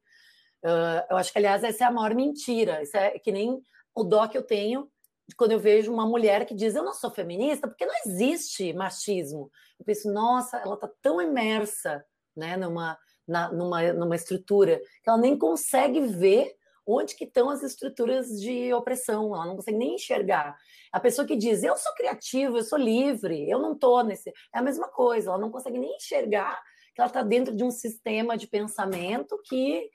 [0.64, 2.83] Uh, eu acho que, aliás, essa é a maior mentira.
[2.83, 3.61] Isso é que nem
[3.95, 4.90] o dó que eu tenho
[5.37, 9.51] quando eu vejo uma mulher que diz, eu não sou feminista, porque não existe machismo.
[9.79, 12.05] Eu penso, nossa, ela tá tão imersa,
[12.37, 16.55] né, numa, na, numa, numa estrutura que ela nem consegue ver
[16.87, 20.57] onde que estão as estruturas de opressão, ela não consegue nem enxergar.
[20.92, 24.31] A pessoa que diz, eu sou criativa, eu sou livre, eu não estou nesse...
[24.55, 26.61] É a mesma coisa, ela não consegue nem enxergar
[26.94, 29.90] que ela está dentro de um sistema de pensamento que,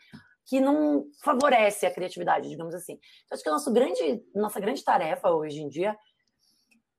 [0.46, 3.00] que não favorece a criatividade, digamos assim.
[3.26, 5.98] Então, acho que a nosso grande, nossa grande tarefa hoje em dia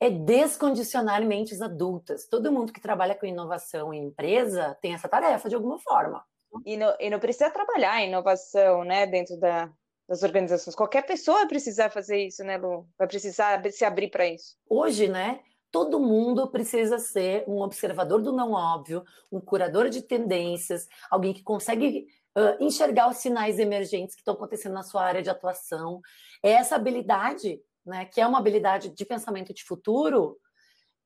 [0.00, 2.26] é descondicionar mentes adultas.
[2.26, 6.24] Todo mundo que trabalha com inovação em empresa tem essa tarefa de alguma forma.
[6.64, 9.70] E não, e não precisa trabalhar inovação né, dentro da,
[10.10, 10.74] das organizações.
[10.74, 12.84] Qualquer pessoa vai precisar fazer isso, né, Lu?
[12.98, 14.56] Vai precisar se abrir para isso.
[14.68, 15.38] Hoje, né,
[15.70, 21.44] todo mundo precisa ser um observador do não óbvio, um curador de tendências, alguém que
[21.44, 26.00] consegue uh, enxergar os sinais emergentes que estão acontecendo na sua área de atuação.
[26.42, 30.36] É essa habilidade, né, que é uma habilidade de pensamento de futuro,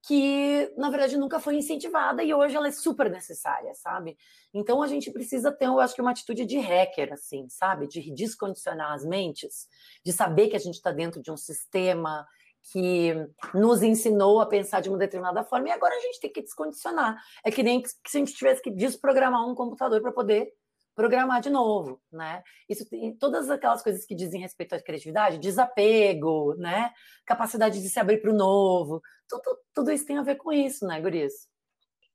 [0.07, 4.17] que na verdade nunca foi incentivada e hoje ela é super necessária, sabe?
[4.53, 7.88] Então a gente precisa ter, eu acho que uma atitude de hacker, assim, sabe?
[7.88, 9.67] De descondicionar as mentes,
[10.05, 12.27] de saber que a gente está dentro de um sistema
[12.71, 13.14] que
[13.55, 17.17] nos ensinou a pensar de uma determinada forma e agora a gente tem que descondicionar.
[17.43, 20.53] É que nem se a gente tivesse que desprogramar um computador para poder
[20.94, 22.42] programar de novo, né?
[22.68, 22.85] Isso
[23.18, 26.92] todas aquelas coisas que dizem respeito à criatividade, desapego, né?
[27.26, 30.87] Capacidade de se abrir para o novo, tudo, tudo isso tem a ver com isso,
[30.87, 31.33] né, Gurias?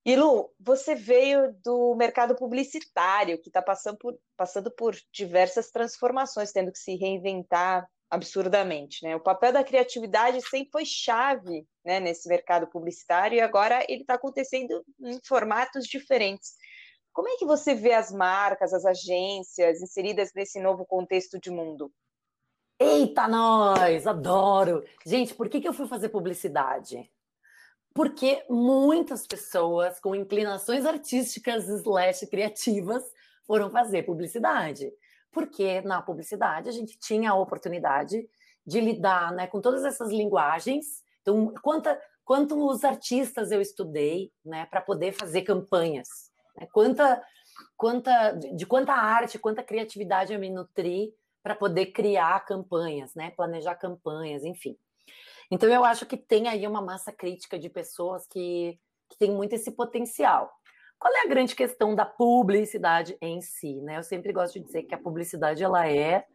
[0.05, 6.51] E Lu, você veio do mercado publicitário, que está passando por, passando por diversas transformações,
[6.51, 9.15] tendo que se reinventar absurdamente, né?
[9.15, 14.15] O papel da criatividade sempre foi chave, né, nesse mercado publicitário e agora ele está
[14.15, 16.55] acontecendo em formatos diferentes.
[17.19, 21.91] Como é que você vê as marcas, as agências inseridas nesse novo contexto de mundo?
[22.79, 24.07] Eita, nós!
[24.07, 24.85] Adoro!
[25.05, 27.11] Gente, por que, que eu fui fazer publicidade?
[27.93, 33.03] Porque muitas pessoas com inclinações artísticas slash criativas
[33.45, 34.89] foram fazer publicidade.
[35.29, 38.29] Porque na publicidade a gente tinha a oportunidade
[38.65, 41.03] de lidar né, com todas essas linguagens.
[41.21, 46.28] Então, quanta, quantos artistas eu estudei né, para poder fazer campanhas
[46.59, 46.67] né?
[46.71, 47.21] Quanta,
[47.77, 53.31] quanta, de quanta arte, quanta criatividade eu me nutri para poder criar campanhas, né?
[53.31, 54.77] planejar campanhas, enfim.
[55.49, 59.53] Então, eu acho que tem aí uma massa crítica de pessoas que, que tem muito
[59.53, 60.51] esse potencial.
[60.99, 63.75] Qual é a grande questão da publicidade em si?
[63.81, 63.97] Né?
[63.97, 66.25] Eu sempre gosto de dizer que a publicidade ela é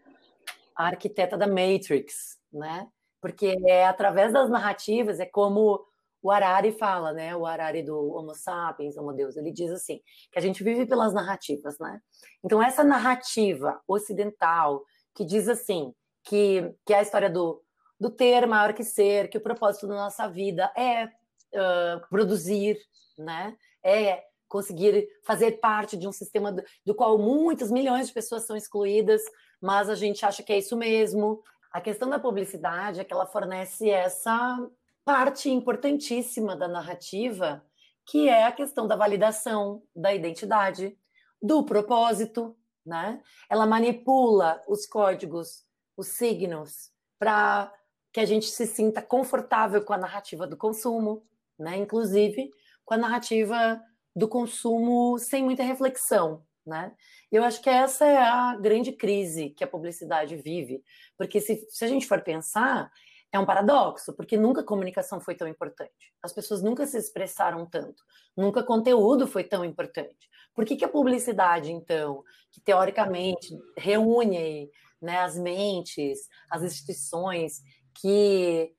[0.74, 2.88] a arquiteta da Matrix, né?
[3.20, 5.86] Porque é através das narrativas, é como
[6.24, 7.36] o Harari fala, né?
[7.36, 10.00] O Harari do Homo sapiens, Homo Deus, ele diz assim,
[10.32, 12.00] que a gente vive pelas narrativas, né?
[12.42, 14.82] Então essa narrativa ocidental
[15.14, 17.62] que diz assim, que, que é a história do,
[18.00, 22.78] do ter maior que ser, que o propósito da nossa vida é uh, produzir,
[23.18, 23.54] né?
[23.84, 28.56] É conseguir fazer parte de um sistema do, do qual muitas milhões de pessoas são
[28.56, 29.20] excluídas,
[29.60, 31.42] mas a gente acha que é isso mesmo.
[31.70, 34.58] A questão da publicidade é que ela fornece essa
[35.04, 37.64] parte importantíssima da narrativa,
[38.06, 40.98] que é a questão da validação da identidade,
[41.40, 43.20] do propósito, né?
[43.50, 45.64] Ela manipula os códigos,
[45.96, 47.72] os signos, para
[48.12, 51.26] que a gente se sinta confortável com a narrativa do consumo,
[51.58, 51.76] né?
[51.76, 52.50] Inclusive
[52.84, 53.80] com a narrativa
[54.14, 56.94] do consumo sem muita reflexão, né?
[57.30, 60.82] Eu acho que essa é a grande crise que a publicidade vive,
[61.16, 62.90] porque se, se a gente for pensar,
[63.36, 66.12] é um paradoxo, porque nunca a comunicação foi tão importante.
[66.22, 68.02] As pessoas nunca se expressaram tanto.
[68.36, 70.30] Nunca conteúdo foi tão importante.
[70.54, 74.70] Por que, que a publicidade, então, que teoricamente reúne
[75.02, 77.60] né, as mentes, as instituições
[78.00, 78.72] que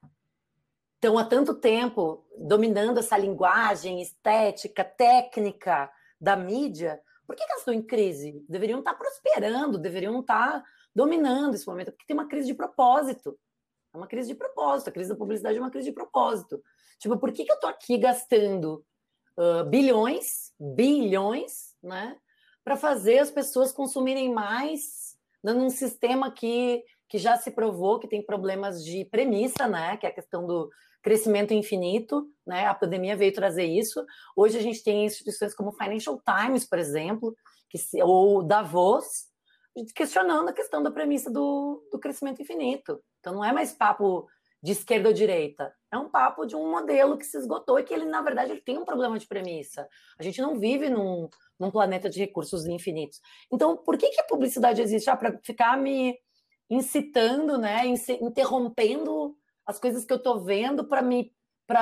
[0.94, 7.62] estão há tanto tempo dominando essa linguagem estética, técnica da mídia, por que, que elas
[7.62, 8.42] estão em crise?
[8.48, 10.64] Deveriam estar prosperando, deveriam estar
[10.96, 13.38] dominando esse momento, porque tem uma crise de propósito.
[13.96, 14.90] É uma crise de propósito.
[14.90, 16.62] A crise da publicidade é uma crise de propósito.
[17.00, 18.86] Tipo, por que, que eu estou aqui gastando
[19.38, 22.18] uh, bilhões, bilhões, né,
[22.64, 28.08] para fazer as pessoas consumirem mais, dando um sistema que, que já se provou que
[28.08, 30.70] tem problemas de premissa, né, que é a questão do
[31.02, 32.66] crescimento infinito, né?
[32.66, 34.04] A pandemia veio trazer isso.
[34.36, 37.36] Hoje a gente tem instituições como Financial Times, por exemplo,
[37.70, 39.28] que se, ou Davos,
[39.94, 43.00] questionando a questão da premissa do, do crescimento infinito.
[43.26, 44.28] Então não é mais papo
[44.62, 45.74] de esquerda ou direita.
[45.92, 48.62] É um papo de um modelo que se esgotou e que ele, na verdade, ele
[48.62, 49.90] tem um problema de premissa.
[50.20, 51.28] A gente não vive num,
[51.60, 53.20] num planeta de recursos infinitos.
[53.52, 55.10] Então, por que, que a publicidade existe?
[55.10, 56.16] Ah, para ficar me
[56.70, 57.82] incitando, né,
[58.22, 59.36] interrompendo
[59.66, 61.32] as coisas que eu estou vendo para me,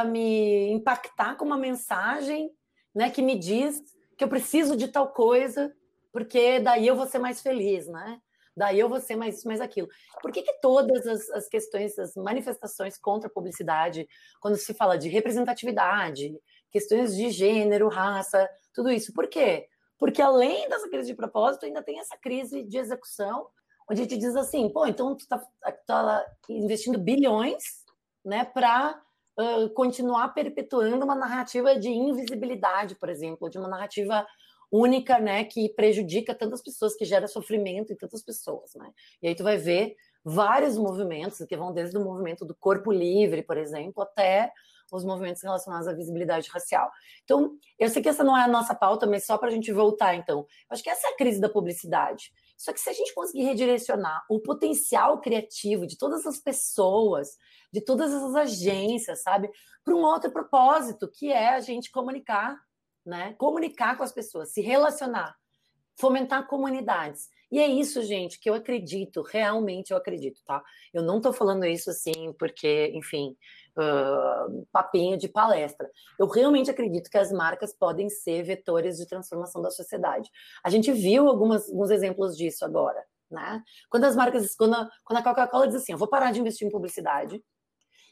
[0.10, 2.52] me impactar com uma mensagem
[2.96, 3.82] né, que me diz
[4.18, 5.76] que eu preciso de tal coisa,
[6.10, 8.22] porque daí eu vou ser mais feliz, né?
[8.56, 9.88] Daí eu vou ser mais isso, mais aquilo.
[10.22, 14.08] Por que, que todas as, as questões, as manifestações contra a publicidade,
[14.40, 16.34] quando se fala de representatividade,
[16.72, 19.68] questões de gênero, raça, tudo isso, por quê?
[19.98, 23.48] Porque além dessa crise de propósito, ainda tem essa crise de execução,
[23.90, 25.42] onde a gente diz assim, pô, então tu tá,
[25.86, 27.64] tá investindo bilhões,
[28.26, 29.02] né, para
[29.40, 34.26] uh, continuar perpetuando uma narrativa de invisibilidade, por exemplo, de uma narrativa
[34.74, 38.92] única, né, que prejudica tantas pessoas, que gera sofrimento em tantas pessoas, né?
[39.22, 43.44] E aí tu vai ver vários movimentos que vão desde o movimento do corpo livre,
[43.44, 44.52] por exemplo, até
[44.92, 46.90] os movimentos relacionados à visibilidade racial.
[47.24, 49.72] Então, eu sei que essa não é a nossa pauta, mas só para a gente
[49.72, 52.32] voltar, então, acho que essa é a crise da publicidade.
[52.58, 57.30] Só que se a gente conseguir redirecionar o potencial criativo de todas as pessoas,
[57.72, 59.50] de todas as agências, sabe,
[59.84, 62.60] para um outro propósito, que é a gente comunicar
[63.06, 63.34] né?
[63.38, 65.36] Comunicar com as pessoas, se relacionar,
[65.96, 67.30] fomentar comunidades.
[67.52, 70.64] E é isso, gente, que eu acredito, realmente eu acredito, tá?
[70.92, 73.38] Eu não tô falando isso assim porque, enfim,
[73.78, 75.90] uh, papinho de palestra.
[76.18, 80.30] Eu realmente acredito que as marcas podem ser vetores de transformação da sociedade.
[80.64, 83.64] A gente viu algumas, alguns exemplos disso agora, né?
[83.90, 86.68] Quando as marcas, quando a, quando a Coca-Cola diz assim, eu vou parar de investir
[86.68, 87.44] em publicidade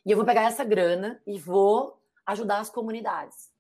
[0.06, 3.51] e eu vou pegar essa grana e vou ajudar as comunidades.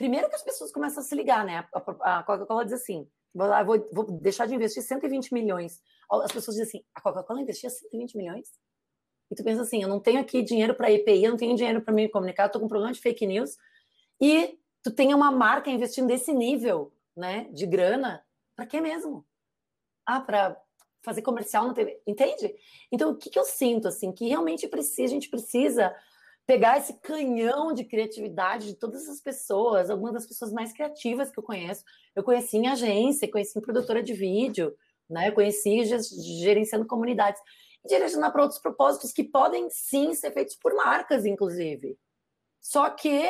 [0.00, 1.58] Primeiro que as pessoas começam a se ligar, né?
[2.00, 3.46] A, Coca-Cola diz assim: vou,
[3.92, 5.82] vou, deixar de investir 120 milhões.
[6.10, 8.48] As pessoas dizem assim: a Coca-Cola investia 120 milhões?
[9.30, 11.82] E tu pensa assim: eu não tenho aqui dinheiro para EPI, eu não tenho dinheiro
[11.82, 13.58] para me comunicar, eu tô com problema de fake news.
[14.18, 18.24] E tu tem uma marca investindo desse nível, né, de grana,
[18.56, 19.26] para quê mesmo?
[20.06, 20.58] Ah, para
[21.02, 22.54] fazer comercial na TV, entende?
[22.90, 25.94] Então, o que, que eu sinto, assim, que realmente precisa, a gente precisa
[26.50, 31.38] pegar esse canhão de criatividade de todas as pessoas, algumas das pessoas mais criativas que
[31.38, 31.84] eu conheço.
[32.12, 34.76] Eu conheci em agência, conheci em produtora de vídeo,
[35.08, 35.28] né?
[35.28, 35.84] Eu conheci
[36.42, 37.40] gerenciando comunidades.
[37.86, 41.96] Direcionar para outros propósitos que podem sim ser feitos por marcas, inclusive.
[42.60, 43.22] Só que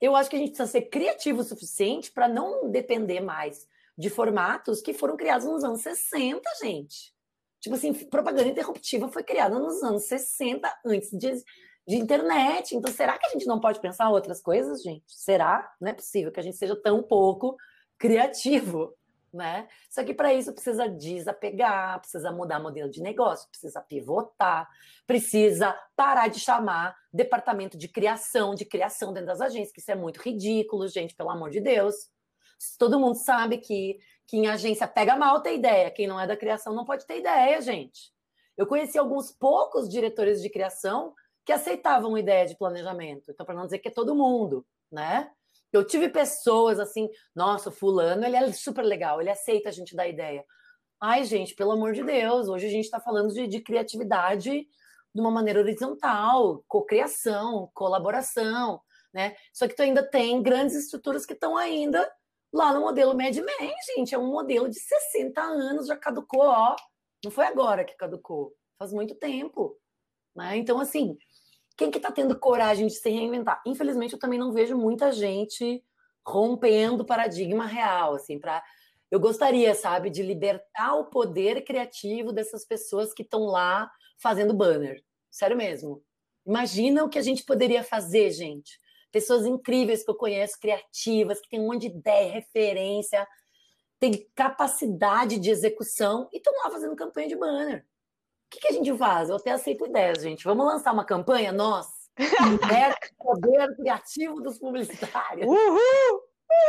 [0.00, 3.66] eu acho que a gente precisa ser criativo o suficiente para não depender mais
[3.98, 7.12] de formatos que foram criados nos anos 60, gente.
[7.60, 11.42] Tipo assim, propaganda interruptiva foi criada nos anos 60, antes de
[11.86, 12.74] de internet.
[12.74, 15.04] Então, será que a gente não pode pensar outras coisas, gente?
[15.08, 15.72] Será?
[15.80, 17.56] Não é possível que a gente seja tão pouco
[17.98, 18.94] criativo,
[19.32, 19.68] né?
[19.90, 24.68] Só que para isso precisa desapegar, precisa mudar modelo de negócio, precisa pivotar,
[25.06, 29.94] precisa parar de chamar departamento de criação, de criação dentro das agências, que isso é
[29.94, 31.94] muito ridículo, gente, pelo amor de Deus.
[32.78, 36.36] Todo mundo sabe que, que em agência pega mal ter ideia, quem não é da
[36.36, 38.14] criação não pode ter ideia, gente.
[38.56, 41.12] Eu conheci alguns poucos diretores de criação
[41.44, 43.30] que aceitavam ideia de planejamento.
[43.30, 45.30] Então, para não dizer que é todo mundo, né?
[45.72, 50.08] Eu tive pessoas assim, nossa, fulano, ele é super legal, ele aceita a gente dar
[50.08, 50.44] ideia.
[51.00, 54.66] Ai, gente, pelo amor de Deus, hoje a gente está falando de, de, criatividade
[55.14, 58.80] de uma maneira horizontal, cocriação, colaboração,
[59.12, 59.34] né?
[59.52, 62.10] Só que tu ainda tem grandes estruturas que estão ainda
[62.52, 66.76] lá no modelo Mad Men, gente, é um modelo de 60 anos, já caducou, ó.
[67.24, 69.76] Não foi agora que caducou, faz muito tempo.
[70.34, 70.56] Né?
[70.56, 71.16] Então, assim,
[71.76, 73.62] quem que está tendo coragem de se reinventar?
[73.66, 75.82] Infelizmente, eu também não vejo muita gente
[76.26, 78.62] rompendo paradigma real, assim, para
[79.10, 85.04] eu gostaria, sabe, de libertar o poder criativo dessas pessoas que estão lá fazendo banner.
[85.30, 86.02] Sério mesmo.
[86.44, 88.78] Imagina o que a gente poderia fazer, gente.
[89.12, 93.26] Pessoas incríveis que eu conheço, criativas, que têm um monte de ideia, referência,
[94.00, 97.86] têm capacidade de execução e estão lá fazendo campanha de banner
[98.54, 99.28] que, que a gente faz?
[99.28, 100.44] Eu até aceito ideias, gente.
[100.44, 101.86] Vamos lançar uma campanha, nós?
[102.16, 105.46] é poder criativo dos publicitários.
[105.46, 106.22] Uhul!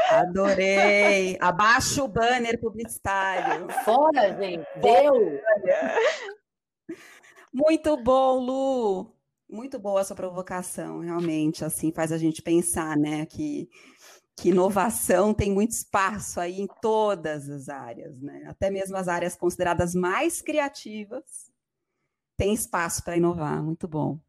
[0.09, 1.37] Adorei!
[1.39, 3.67] Abaixa o banner publicitário.
[3.83, 4.65] Fora, gente!
[4.77, 5.39] Deu!
[7.53, 9.15] Muito bom, Lu!
[9.47, 13.69] Muito boa essa provocação, realmente, assim, faz a gente pensar, né, que,
[14.35, 19.35] que inovação tem muito espaço aí em todas as áreas, né, até mesmo as áreas
[19.35, 21.53] consideradas mais criativas,
[22.37, 24.19] tem espaço para inovar, muito bom.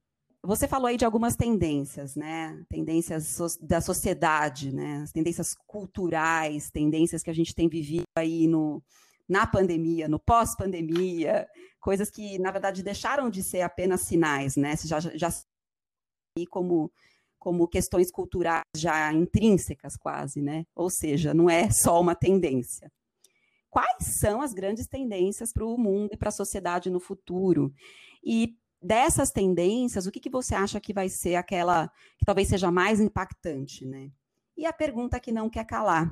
[0.43, 2.65] Você falou aí de algumas tendências, né?
[2.69, 5.03] Tendências da sociedade, né?
[5.03, 8.81] As tendências culturais, tendências que a gente tem vivido aí no,
[9.29, 11.49] na pandemia, no pós-pandemia,
[11.81, 14.75] coisas que, na verdade, deixaram de ser apenas sinais, né?
[14.85, 15.31] Já, já
[16.49, 16.93] como,
[17.39, 20.65] como questões culturais já intrínsecas, quase, né?
[20.77, 22.89] Ou seja, não é só uma tendência.
[23.77, 27.75] Quais são as grandes tendências para o mundo e para a sociedade no futuro?
[28.25, 32.71] E dessas tendências, o que, que você acha que vai ser aquela que talvez seja
[32.71, 34.11] mais impactante, né?
[34.57, 36.11] E a pergunta que não quer calar: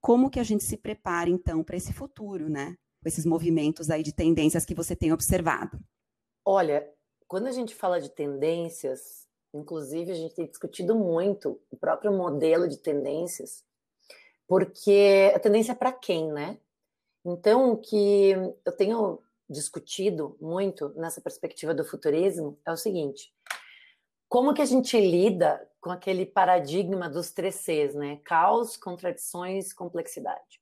[0.00, 2.74] como que a gente se prepara, então, para esse futuro, né?
[3.02, 5.78] Com esses movimentos aí de tendências que você tem observado.
[6.42, 6.90] Olha,
[7.28, 12.66] quando a gente fala de tendências, inclusive a gente tem discutido muito o próprio modelo
[12.66, 13.62] de tendências,
[14.48, 16.58] porque a tendência é para quem, né?
[17.24, 18.32] Então, o que
[18.64, 23.32] eu tenho discutido muito nessa perspectiva do futurismo é o seguinte:
[24.28, 28.20] como que a gente lida com aquele paradigma dos três Cs, né?
[28.24, 30.60] Caos, contradições, complexidade.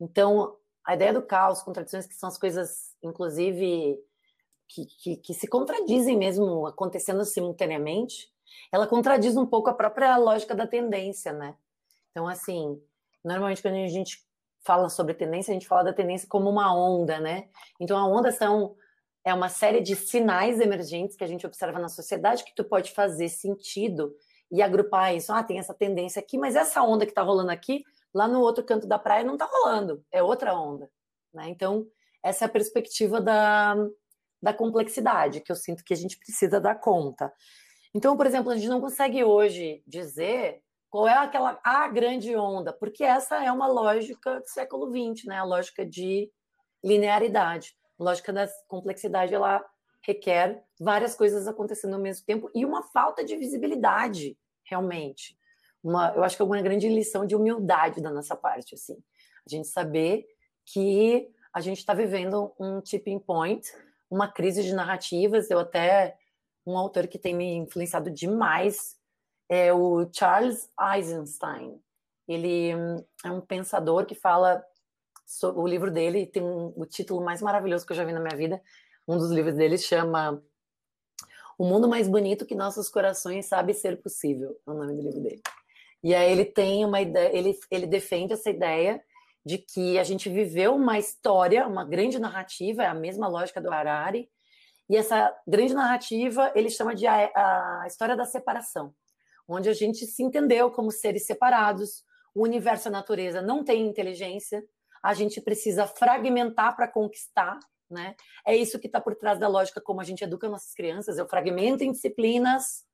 [0.00, 3.98] Então, a ideia do caos, contradições, que são as coisas, inclusive,
[4.68, 8.32] que, que, que se contradizem mesmo acontecendo simultaneamente,
[8.72, 11.56] ela contradiz um pouco a própria lógica da tendência, né?
[12.10, 12.80] Então, assim,
[13.24, 14.24] normalmente quando a gente
[14.64, 17.48] fala sobre tendência, a gente fala da tendência como uma onda, né?
[17.80, 18.74] Então, a onda são
[19.24, 22.90] é uma série de sinais emergentes que a gente observa na sociedade que tu pode
[22.92, 24.12] fazer sentido
[24.50, 25.32] e agrupar isso.
[25.32, 28.64] Ah, tem essa tendência aqui, mas essa onda que está rolando aqui, lá no outro
[28.64, 30.90] canto da praia não está rolando, é outra onda.
[31.32, 31.48] Né?
[31.48, 31.86] Então,
[32.22, 33.76] essa é a perspectiva da,
[34.42, 37.32] da complexidade que eu sinto que a gente precisa dar conta.
[37.94, 40.62] Então, por exemplo, a gente não consegue hoje dizer
[40.92, 45.38] qual é aquela a grande onda, porque essa é uma lógica do século XX, né?
[45.38, 46.30] A lógica de
[46.84, 49.64] linearidade lógica da complexidade ela
[50.04, 55.38] requer várias coisas acontecendo ao mesmo tempo e uma falta de visibilidade, realmente.
[55.82, 59.02] Uma, eu acho que é uma grande lição de humildade da nossa parte, assim.
[59.46, 60.26] A gente saber
[60.66, 63.66] que a gente está vivendo um tipping point,
[64.10, 65.50] uma crise de narrativas.
[65.50, 66.16] Eu até
[66.66, 68.96] um autor que tem me influenciado demais
[69.54, 71.78] é o Charles Eisenstein.
[72.26, 74.64] Ele hum, é um pensador que fala
[75.54, 78.36] o livro dele tem um, o título mais maravilhoso que eu já vi na minha
[78.36, 78.62] vida.
[79.06, 80.42] Um dos livros dele chama
[81.58, 84.56] O Mundo Mais Bonito que Nossos Corações Sabe Ser Possível.
[84.66, 85.42] É o nome do livro dele.
[86.02, 89.02] E aí ele tem uma ideia, ele, ele defende essa ideia
[89.44, 93.70] de que a gente viveu uma história, uma grande narrativa, é a mesma lógica do
[93.70, 94.30] Harari,
[94.88, 98.94] e essa grande narrativa ele chama de a, a história da separação,
[99.48, 103.86] onde a gente se entendeu como seres separados, o universo e a natureza não têm
[103.86, 104.62] inteligência,
[105.02, 107.58] a gente precisa fragmentar para conquistar,
[107.90, 108.14] né?
[108.46, 111.28] É isso que está por trás da lógica como a gente educa nossas crianças, eu
[111.28, 112.84] fragmento em disciplinas,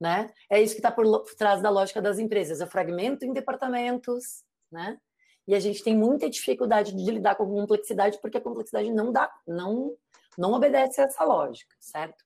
[0.00, 0.32] né?
[0.48, 1.04] É isso que está por
[1.36, 4.98] trás da lógica das empresas, eu fragmento em departamentos, né?
[5.46, 9.30] E a gente tem muita dificuldade de lidar com complexidade porque a complexidade não dá,
[9.46, 9.96] não,
[10.38, 12.24] não obedece a essa lógica, certo?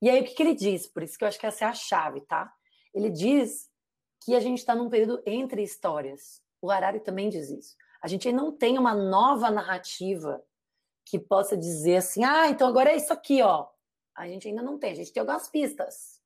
[0.00, 0.86] E aí o que, que ele diz?
[0.86, 2.52] Por isso que eu acho que essa é a chave, tá?
[2.94, 3.70] Ele diz
[4.24, 6.40] que a gente está num período entre histórias.
[6.60, 7.76] O Harari também diz isso.
[8.02, 10.42] A gente não tem uma nova narrativa
[11.04, 13.68] que possa dizer assim, ah, então agora é isso aqui, ó.
[14.14, 16.20] A gente ainda não tem, a gente tem algumas pistas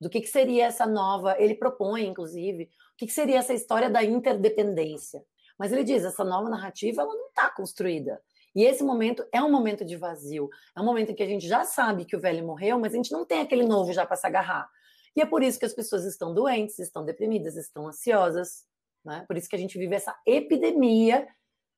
[0.00, 1.36] do que, que seria essa nova.
[1.38, 5.24] Ele propõe, inclusive, o que, que seria essa história da interdependência.
[5.58, 8.20] Mas ele diz, essa nova narrativa ela não está construída.
[8.54, 10.50] E esse momento é um momento de vazio.
[10.76, 12.96] É um momento em que a gente já sabe que o velho morreu, mas a
[12.96, 14.68] gente não tem aquele novo já para se agarrar.
[15.16, 18.64] E é por isso que as pessoas estão doentes, estão deprimidas, estão ansiosas,
[19.04, 19.24] né?
[19.26, 21.26] Por isso que a gente vive essa epidemia,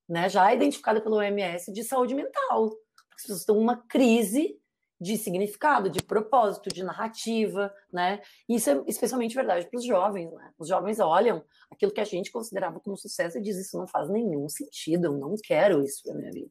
[0.08, 2.66] né, já identificada pelo OMS, de saúde mental.
[3.16, 4.60] As pessoas estão numa crise
[5.00, 8.22] de significado, de propósito, de narrativa, né?
[8.48, 10.52] Isso é especialmente verdade para os jovens, né?
[10.58, 14.08] Os jovens olham aquilo que a gente considerava como sucesso e dizem isso não faz
[14.08, 16.50] nenhum sentido, eu não quero isso para minha vida.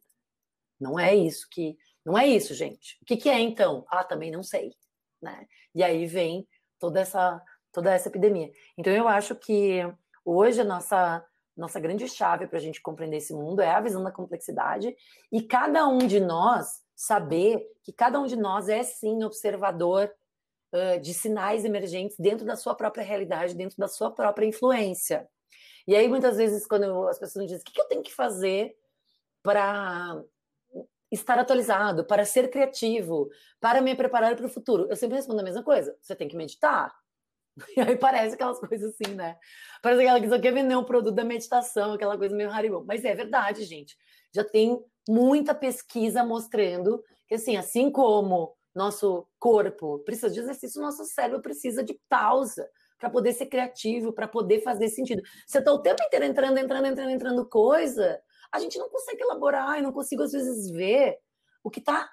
[0.80, 2.98] Não é isso que, não é isso, gente.
[3.02, 3.86] O que, que é então?
[3.90, 4.72] Ah, também não sei,
[5.22, 5.48] né?
[5.74, 6.46] E aí vem
[6.84, 8.52] toda essa toda essa epidemia.
[8.78, 9.82] Então eu acho que
[10.26, 11.26] Hoje, a nossa,
[11.56, 14.96] nossa grande chave para a gente compreender esse mundo é a visão da complexidade
[15.32, 20.10] e cada um de nós saber que cada um de nós é sim observador
[20.74, 25.28] uh, de sinais emergentes dentro da sua própria realidade, dentro da sua própria influência.
[25.86, 28.74] E aí, muitas vezes, quando as pessoas dizem o que eu tenho que fazer
[29.42, 30.24] para
[31.14, 35.44] estar atualizado, para ser criativo, para me preparar para o futuro, eu sempre respondo a
[35.44, 36.94] mesma coisa: você tem que meditar.
[37.78, 39.38] E aí parece aquelas coisas assim, né?
[39.80, 42.84] Parece aquela que só quer vender um produto da meditação, aquela coisa meio haribão.
[42.84, 43.96] Mas é verdade, gente.
[44.34, 51.06] Já tem muita pesquisa mostrando que, assim, assim como nosso corpo precisa de exercício, nosso
[51.06, 55.22] cérebro precisa de pausa para poder ser criativo, para poder fazer sentido.
[55.46, 58.20] Você está o tempo inteiro entrando, entrando, entrando, entrando coisa,
[58.54, 61.18] a gente não consegue elaborar, eu não consigo às vezes ver
[61.64, 62.10] o que está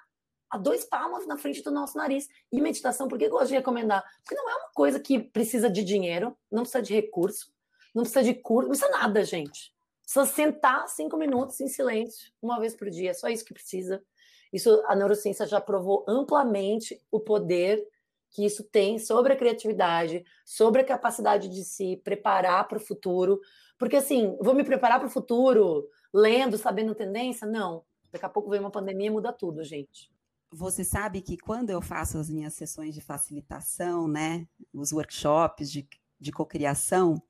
[0.49, 2.27] a dois palmos na frente do nosso nariz.
[2.51, 4.03] E meditação, por que eu gosto de recomendar?
[4.23, 7.53] Porque não é uma coisa que precisa de dinheiro, não precisa de recurso,
[7.93, 9.71] não precisa de curso, não precisa nada, gente.
[10.01, 14.03] Precisa sentar cinco minutos em silêncio, uma vez por dia, é só isso que precisa.
[14.51, 17.87] Isso a neurociência já provou amplamente o poder
[18.31, 23.39] que isso tem sobre a criatividade, sobre a capacidade de se preparar para o futuro.
[23.77, 27.47] Porque assim, vou me preparar para o futuro lendo, sabendo tendência?
[27.47, 27.83] Não.
[28.11, 30.11] Daqui a pouco vem uma pandemia e muda tudo, gente.
[30.53, 35.87] Você sabe que quando eu faço as minhas sessões de facilitação, né, os workshops de,
[36.19, 37.21] de cocriação,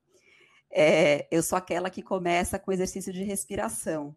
[0.71, 4.15] é, eu sou aquela que começa com exercício de respiração.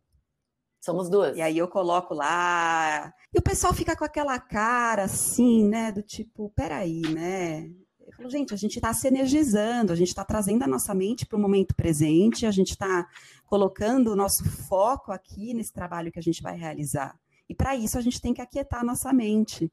[0.80, 1.36] Somos duas.
[1.36, 3.12] E aí eu coloco lá.
[3.32, 5.90] E o pessoal fica com aquela cara assim, né?
[5.90, 7.70] Do tipo, peraí, né?
[8.06, 11.24] Eu falo, gente, a gente está se energizando, a gente está trazendo a nossa mente
[11.24, 13.08] para o momento presente, a gente está
[13.46, 17.18] colocando o nosso foco aqui nesse trabalho que a gente vai realizar.
[17.48, 19.70] E para isso a gente tem que aquietar a nossa mente.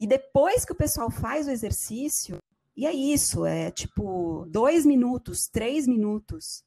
[0.00, 2.38] E depois que o pessoal faz o exercício,
[2.76, 6.62] e é isso, é tipo dois minutos, três minutos,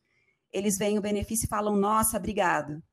[0.51, 2.84] eles veem o benefício e falam, nossa, obrigado.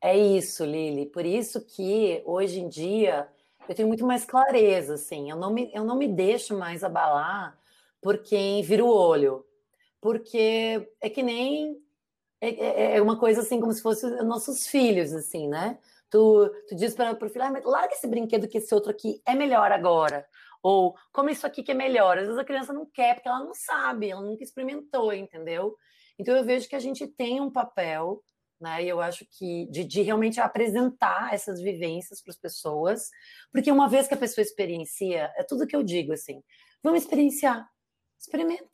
[0.00, 1.06] É isso, Lili.
[1.06, 3.28] Por isso que hoje em dia
[3.68, 5.30] eu tenho muito mais clareza, assim.
[5.30, 7.58] Eu não me, eu não me deixo mais abalar
[8.00, 9.44] por quem vira o olho.
[10.00, 11.82] Porque é que nem.
[12.40, 15.78] É, é, é uma coisa assim, como se fossem nossos filhos, assim, né?
[16.10, 19.34] Tu, tu diz para o filho, ah, larga esse brinquedo que esse outro aqui é
[19.34, 20.26] melhor agora.
[20.62, 22.18] Ou como isso aqui que é melhor.
[22.18, 25.76] Às vezes a criança não quer, porque ela não sabe, ela nunca experimentou, entendeu?
[26.18, 28.22] Então eu vejo que a gente tem um papel,
[28.60, 28.84] né?
[28.84, 33.10] E eu acho que de, de realmente apresentar essas vivências para as pessoas,
[33.52, 36.42] porque uma vez que a pessoa experiencia, é tudo que eu digo assim,
[36.82, 37.68] vamos experienciar,
[38.18, 38.73] experimenta.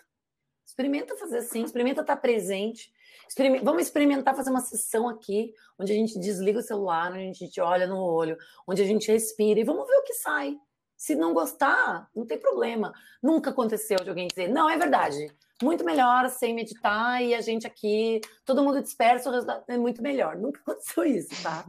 [0.71, 2.93] Experimenta fazer assim, experimenta estar presente.
[3.29, 7.33] Experimenta, vamos experimentar fazer uma sessão aqui, onde a gente desliga o celular, onde a
[7.33, 10.57] gente olha no olho, onde a gente respira e vamos ver o que sai.
[10.97, 12.93] Se não gostar, não tem problema.
[13.21, 15.35] Nunca aconteceu de alguém dizer, não, é verdade.
[15.61, 19.29] Muito melhor sem meditar e a gente aqui, todo mundo disperso,
[19.67, 20.37] é muito melhor.
[20.37, 21.67] Nunca aconteceu isso, tá?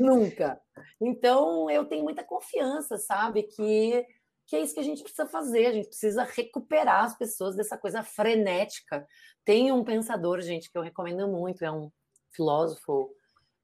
[0.00, 0.58] Nunca.
[0.98, 3.42] Então, eu tenho muita confiança, sabe?
[3.42, 4.06] Que,
[4.46, 5.66] que é isso que a gente precisa fazer.
[5.66, 9.06] A gente precisa recuperar as pessoas dessa coisa frenética.
[9.44, 11.90] Tem um pensador, gente, que eu recomendo muito, é um
[12.32, 13.14] filósofo,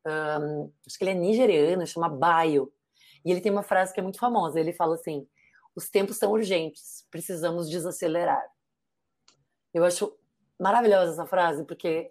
[0.06, 2.72] um, acho que ele é nigeriano, chama Bayo.
[3.24, 4.58] E ele tem uma frase que é muito famosa.
[4.58, 5.26] Ele fala assim:
[5.74, 8.44] os tempos são urgentes, precisamos desacelerar.
[9.72, 10.16] Eu acho
[10.58, 12.10] maravilhosa essa frase, porque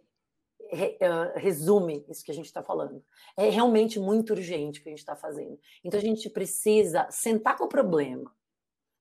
[0.72, 3.04] uh, resume isso que a gente está falando.
[3.38, 5.60] É realmente muito urgente o que a gente está fazendo.
[5.84, 8.34] Então a gente precisa sentar com o problema,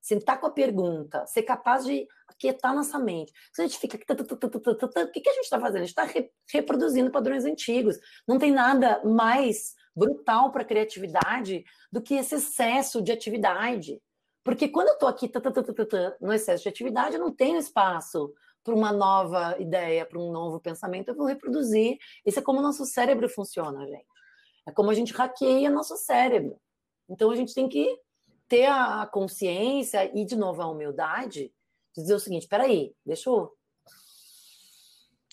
[0.01, 3.33] sentar com a pergunta, ser capaz de aquietar nossa mente.
[3.53, 3.97] Se a gente fica.
[3.97, 5.83] O que a gente está fazendo?
[5.83, 6.07] A gente está
[6.51, 7.97] reproduzindo padrões antigos.
[8.27, 14.01] Não tem nada mais brutal para a criatividade do que esse excesso de atividade.
[14.43, 15.31] Porque quando eu estou aqui
[16.21, 18.33] no excesso de atividade, eu não tenho espaço
[18.63, 21.97] para uma nova ideia, para um novo pensamento, eu vou reproduzir.
[22.25, 24.05] Isso é como o nosso cérebro funciona, gente.
[24.67, 26.59] É como a gente hackeia nosso cérebro.
[27.09, 27.97] Então a gente tem que
[28.49, 31.53] ter a consciência e, de novo, a humildade
[31.95, 33.55] de dizer o seguinte: peraí, deixa eu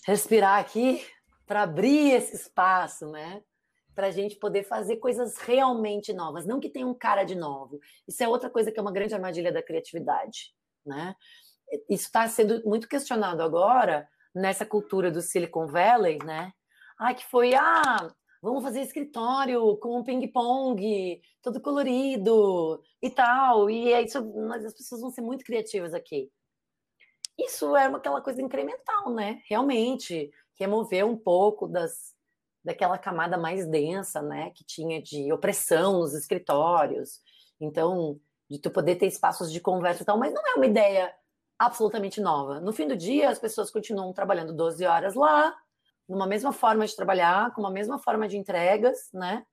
[0.05, 1.05] respirar aqui
[1.45, 3.41] para abrir esse espaço, né?
[3.97, 7.79] para a gente poder fazer coisas realmente novas, não que tenha um cara de novo.
[8.07, 10.53] Isso é outra coisa que é uma grande armadilha da criatividade,
[10.85, 11.15] né?
[11.89, 16.51] Isso está sendo muito questionado agora nessa cultura do Silicon Valley, né?
[16.99, 18.07] Ah, que foi, ah,
[18.41, 23.69] vamos fazer escritório com um ping-pong, todo colorido e tal.
[23.69, 24.17] E é isso,
[24.53, 26.31] as pessoas vão ser muito criativas aqui.
[27.37, 29.41] Isso é aquela coisa incremental, né?
[29.47, 32.15] Realmente, remover um pouco das,
[32.63, 37.21] daquela camada mais densa, né, que tinha de opressão nos escritórios.
[37.59, 38.19] Então,
[38.49, 41.13] de tu poder ter espaços de conversa e tal, mas não é uma ideia
[41.59, 42.59] absolutamente nova.
[42.59, 45.55] No fim do dia, as pessoas continuam trabalhando 12 horas lá,
[46.07, 49.45] numa mesma forma de trabalhar, com uma mesma forma de entregas, né?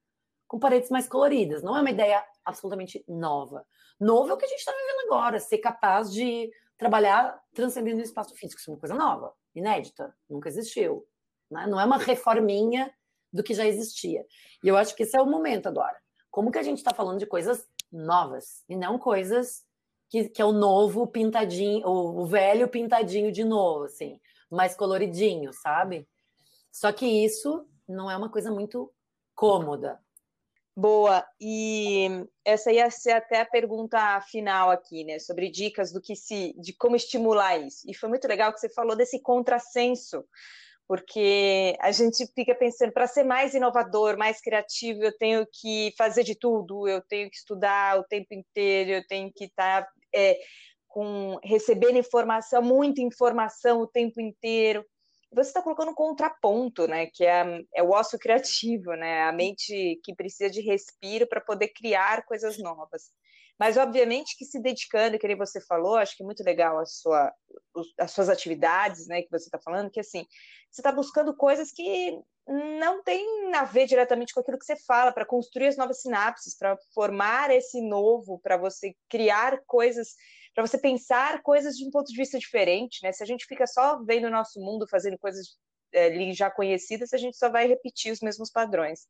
[0.47, 1.63] Com paredes mais coloridas.
[1.63, 3.67] Não é uma ideia absolutamente nova.
[3.99, 8.05] Novo é o que a gente está vivendo agora, ser capaz de trabalhar transcendendo o
[8.05, 8.61] espaço físico.
[8.61, 11.07] Isso é uma coisa nova, inédita, nunca existiu.
[11.51, 11.67] Né?
[11.67, 12.93] Não é uma reforminha
[13.33, 14.25] do que já existia.
[14.63, 15.97] E eu acho que esse é o momento agora.
[16.31, 19.63] Como que a gente está falando de coisas novas e não coisas
[20.11, 25.53] que, que é o novo pintadinho, o, o velho pintadinho de novo, assim, mais coloridinho,
[25.53, 26.09] sabe?
[26.75, 28.93] Só que isso não é uma coisa muito
[29.33, 30.01] cômoda.
[30.77, 36.17] Boa, e essa ia ser até a pergunta final aqui, né, sobre dicas do que
[36.17, 37.89] se, de como estimular isso.
[37.89, 40.25] E foi muito legal que você falou desse contrassenso
[40.87, 46.25] porque a gente fica pensando para ser mais inovador, mais criativo, eu tenho que fazer
[46.25, 50.37] de tudo, eu tenho que estudar o tempo inteiro, eu tenho que estar tá, é,
[50.89, 54.85] com recebendo informação, muita informação o tempo inteiro.
[55.35, 57.07] Você está colocando um contraponto, né?
[57.07, 59.23] Que é, é o ócio criativo, né?
[59.25, 63.11] A mente que precisa de respiro para poder criar coisas novas.
[63.59, 66.87] Mas, obviamente, que se dedicando, que nem você falou, acho que é muito legal a
[66.87, 67.33] sua,
[67.99, 70.27] as suas atividades, né, que você está falando, que assim,
[70.71, 75.13] você está buscando coisas que não tem a ver diretamente com aquilo que você fala,
[75.13, 80.15] para construir as novas sinapses, para formar esse novo, para você criar coisas,
[80.55, 83.13] para você pensar coisas de um ponto de vista diferente, né?
[83.13, 85.59] Se a gente fica só vendo o nosso mundo, fazendo coisas
[85.95, 89.07] ali já conhecidas, a gente só vai repetir os mesmos padrões.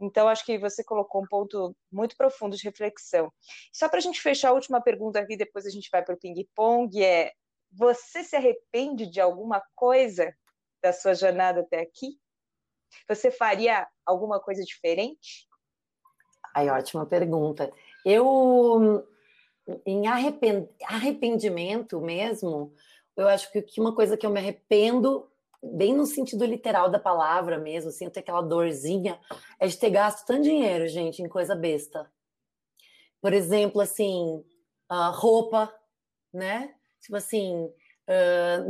[0.00, 3.30] Então, acho que você colocou um ponto muito profundo de reflexão.
[3.72, 6.18] Só para a gente fechar a última pergunta aqui, depois a gente vai para o
[6.18, 7.32] ping-pong, é
[7.70, 10.34] você se arrepende de alguma coisa
[10.82, 12.18] da sua jornada até aqui?
[13.08, 15.46] Você faria alguma coisa diferente?
[16.54, 17.70] Ai, ótima pergunta.
[18.04, 19.06] Eu,
[19.84, 22.72] em arrependimento mesmo,
[23.16, 25.30] eu acho que uma coisa que eu me arrependo
[25.62, 29.20] bem no sentido literal da palavra mesmo, assim, aquela dorzinha,
[29.58, 32.10] é de ter gasto tanto dinheiro, gente, em coisa besta.
[33.20, 34.42] Por exemplo, assim,
[35.12, 35.70] roupa,
[36.32, 36.74] né?
[37.02, 37.70] Tipo assim,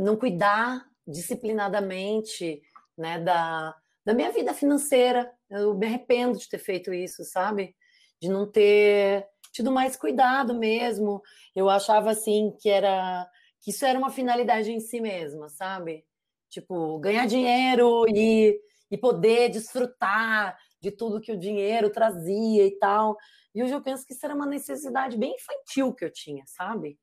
[0.01, 2.61] não cuidar disciplinadamente,
[2.97, 3.75] né, da,
[4.05, 5.31] da minha vida financeira.
[5.49, 7.73] Eu me arrependo de ter feito isso, sabe?
[8.21, 11.21] De não ter tido mais cuidado mesmo.
[11.55, 13.29] Eu achava assim que era
[13.61, 16.03] que isso era uma finalidade em si mesma, sabe?
[16.49, 23.15] Tipo, ganhar dinheiro e, e poder desfrutar de tudo que o dinheiro trazia e tal.
[23.53, 26.97] E hoje eu penso que isso era uma necessidade bem infantil que eu tinha, sabe?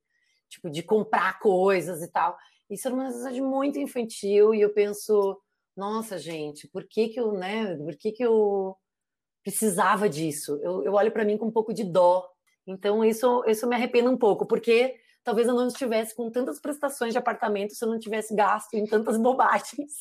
[0.49, 2.37] Tipo, de comprar coisas e tal.
[2.69, 5.41] Isso era uma necessidade muito infantil e eu penso,
[5.77, 8.77] nossa, gente, por que que eu, né, por que que eu
[9.43, 10.59] precisava disso?
[10.63, 12.29] Eu, eu olho para mim com um pouco de dó.
[12.69, 17.13] Então, isso, isso me arrependa um pouco, porque talvez eu não estivesse com tantas prestações
[17.13, 19.97] de apartamento se eu não tivesse gasto em tantas bobagens.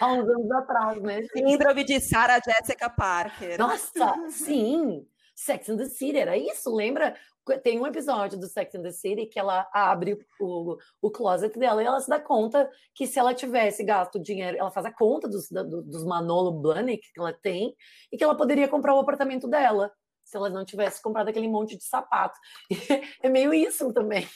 [0.00, 1.22] Há uns anos atrás, né?
[1.32, 3.56] Síndrome de Sarah Jessica Parker.
[3.58, 5.06] Nossa, sim!
[5.36, 7.14] Sex and the City, era isso, lembra?
[7.62, 11.82] Tem um episódio do Sex and the City que ela abre o, o closet dela
[11.82, 15.28] e ela se dá conta que se ela tivesse gasto dinheiro, ela faz a conta
[15.28, 17.74] dos, dos Manolo Blahnik que ela tem
[18.10, 19.92] e que ela poderia comprar o apartamento dela
[20.34, 22.36] se ela não tivesse comprado aquele monte de sapato.
[23.22, 24.28] é meio isso também.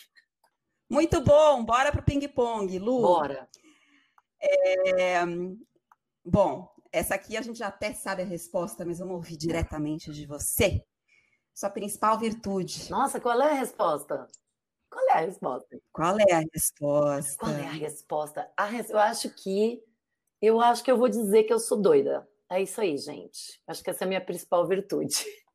[0.88, 3.02] Muito bom, bora para o ping-pong, Lu.
[3.02, 3.48] Bora.
[4.40, 5.20] É,
[6.24, 10.24] bom, essa aqui a gente já até sabe a resposta, mas vamos ouvir diretamente de
[10.24, 10.84] você.
[11.52, 12.88] Sua principal virtude.
[12.90, 14.28] Nossa, qual é a resposta?
[14.88, 15.80] Qual é a resposta?
[15.92, 17.36] Qual é a resposta?
[17.38, 18.52] Qual é a resposta?
[18.56, 18.88] A res...
[18.88, 19.82] Eu acho que
[20.40, 22.26] eu acho que eu vou dizer que eu sou doida.
[22.48, 23.60] É isso aí, gente.
[23.66, 25.16] Acho que essa é a minha principal virtude.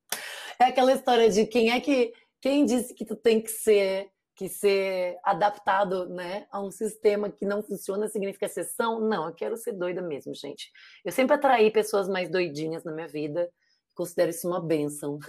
[0.59, 2.13] É aquela história de quem é que.
[2.41, 7.45] Quem disse que tu tem que ser que ser adaptado né, a um sistema que
[7.45, 8.99] não funciona significa exceção?
[8.99, 10.71] Não, eu quero ser doida mesmo, gente.
[11.05, 13.49] Eu sempre atraí pessoas mais doidinhas na minha vida,
[13.93, 15.19] considero isso uma benção.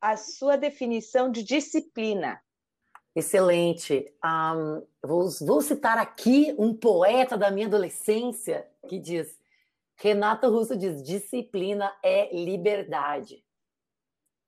[0.00, 2.40] A sua definição de disciplina.
[3.14, 4.12] Excelente.
[4.24, 9.38] Um, vou, vou citar aqui um poeta da minha adolescência que diz:
[9.96, 13.44] Renato Russo diz: disciplina é liberdade.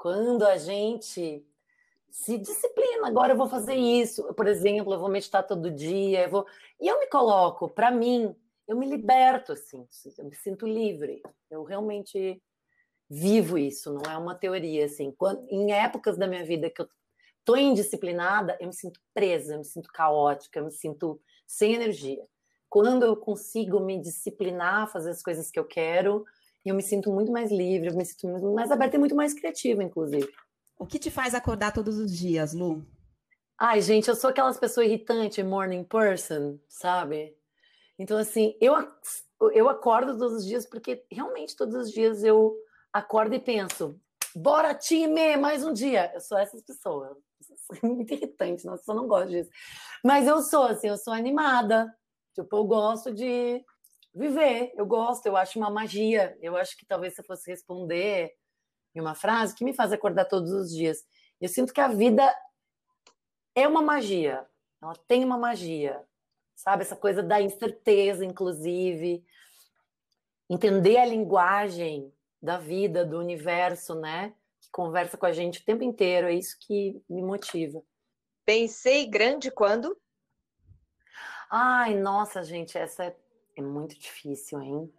[0.05, 1.43] Quando a gente
[2.11, 6.29] se disciplina, agora eu vou fazer isso, por exemplo, eu vou meditar todo dia, eu
[6.29, 6.47] vou
[6.79, 8.37] e eu me coloco, para mim,
[8.69, 9.89] eu me liberto assim,
[10.19, 11.23] eu me sinto livre.
[11.51, 12.39] Eu realmente
[13.09, 15.11] vivo isso, não é uma teoria assim.
[15.11, 16.89] Quando, em épocas da minha vida que eu
[17.43, 22.23] tô indisciplinada, eu me sinto presa, eu me sinto caótica, eu me sinto sem energia.
[22.69, 26.27] Quando eu consigo me disciplinar, fazer as coisas que eu quero,
[26.69, 29.35] eu me sinto muito mais livre, eu me sinto muito mais aberta e muito mais
[29.35, 30.29] criativa, inclusive.
[30.79, 32.85] O que te faz acordar todos os dias, Lu?
[33.59, 37.37] Ai, gente, eu sou aquelas pessoas irritantes, morning person, sabe?
[37.99, 38.75] Então, assim, eu,
[39.53, 42.57] eu acordo todos os dias porque realmente todos os dias eu
[42.93, 44.01] acordo e penso,
[44.35, 46.11] bora time, mais um dia.
[46.13, 47.17] Eu sou essas pessoas.
[47.83, 49.51] muito irritante, nossa, eu não gosto disso.
[50.05, 51.95] Mas eu sou, assim, eu sou animada.
[52.35, 53.65] Tipo, eu gosto de
[54.15, 54.73] viver.
[54.77, 56.37] Eu gosto, eu acho uma magia.
[56.41, 58.33] Eu acho que talvez se eu fosse responder
[58.95, 61.05] em uma frase, que me faz acordar todos os dias.
[61.41, 62.33] Eu sinto que a vida
[63.55, 64.47] é uma magia.
[64.81, 66.03] Ela tem uma magia.
[66.55, 66.83] Sabe?
[66.83, 69.25] Essa coisa da incerteza, inclusive.
[70.49, 74.35] Entender a linguagem da vida, do universo, né?
[74.61, 76.29] Que conversa com a gente o tempo inteiro.
[76.29, 77.83] É isso que me motiva.
[78.45, 79.97] Pensei grande quando?
[81.51, 83.17] Ai, nossa, gente, essa é,
[83.57, 84.93] é muito difícil, hein?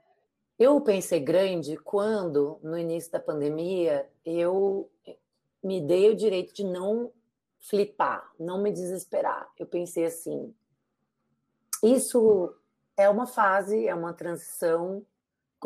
[0.58, 4.90] Eu pensei grande quando, no início da pandemia, eu
[5.62, 7.12] me dei o direito de não
[7.60, 9.50] flipar, não me desesperar.
[9.60, 10.54] Eu pensei assim:
[11.84, 12.56] isso
[12.96, 15.06] é uma fase, é uma transição.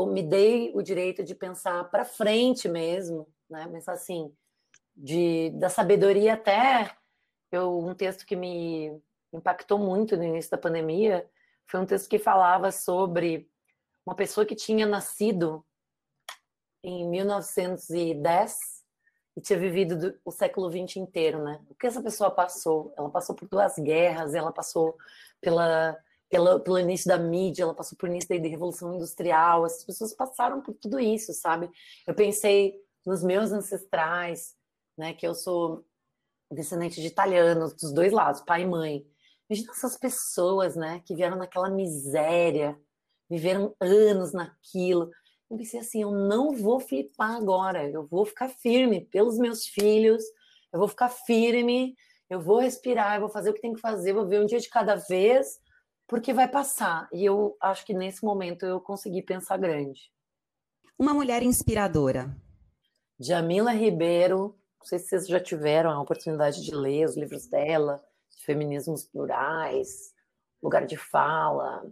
[0.08, 3.68] Me dei o direito de pensar para frente mesmo, né?
[3.68, 4.34] Pensar assim,
[4.96, 6.96] de, da sabedoria até
[7.52, 8.98] eu um texto que me
[9.34, 11.30] impactou muito no início da pandemia
[11.70, 13.47] foi um texto que falava sobre
[14.05, 15.63] uma pessoa que tinha nascido
[16.84, 18.57] em 1910
[19.38, 21.63] e tinha vivido o século XX inteiro, né?
[21.70, 22.91] O que essa pessoa passou?
[22.97, 24.97] Ela passou por duas guerras, ela passou
[25.39, 25.95] pela,
[26.28, 30.61] pela, pelo início da mídia, ela passou por início da Revolução Industrial, essas pessoas passaram
[30.61, 31.70] por tudo isso, sabe?
[32.07, 34.55] Eu pensei nos meus ancestrais,
[34.97, 35.13] né?
[35.13, 35.86] Que eu sou
[36.51, 39.05] descendente de italianos, dos dois lados, pai e mãe.
[39.50, 42.80] Imagina essas pessoas, né, que vieram naquela miséria,
[43.28, 45.10] viveram anos naquilo.
[45.50, 50.24] Eu pensei assim, eu não vou flipar agora, eu vou ficar firme pelos meus filhos,
[50.72, 51.95] eu vou ficar firme,
[52.30, 54.60] eu vou respirar, eu vou fazer o que tem que fazer, vou ver um dia
[54.60, 55.60] de cada vez,
[56.08, 57.10] porque vai passar.
[57.12, 60.12] E eu acho que nesse momento eu consegui pensar grande.
[60.97, 62.36] Uma mulher inspiradora.
[63.20, 68.04] Jamila Ribeiro, não sei se vocês já tiveram a oportunidade de ler os livros dela,
[68.44, 70.14] feminismos plurais,
[70.62, 71.86] lugar de fala,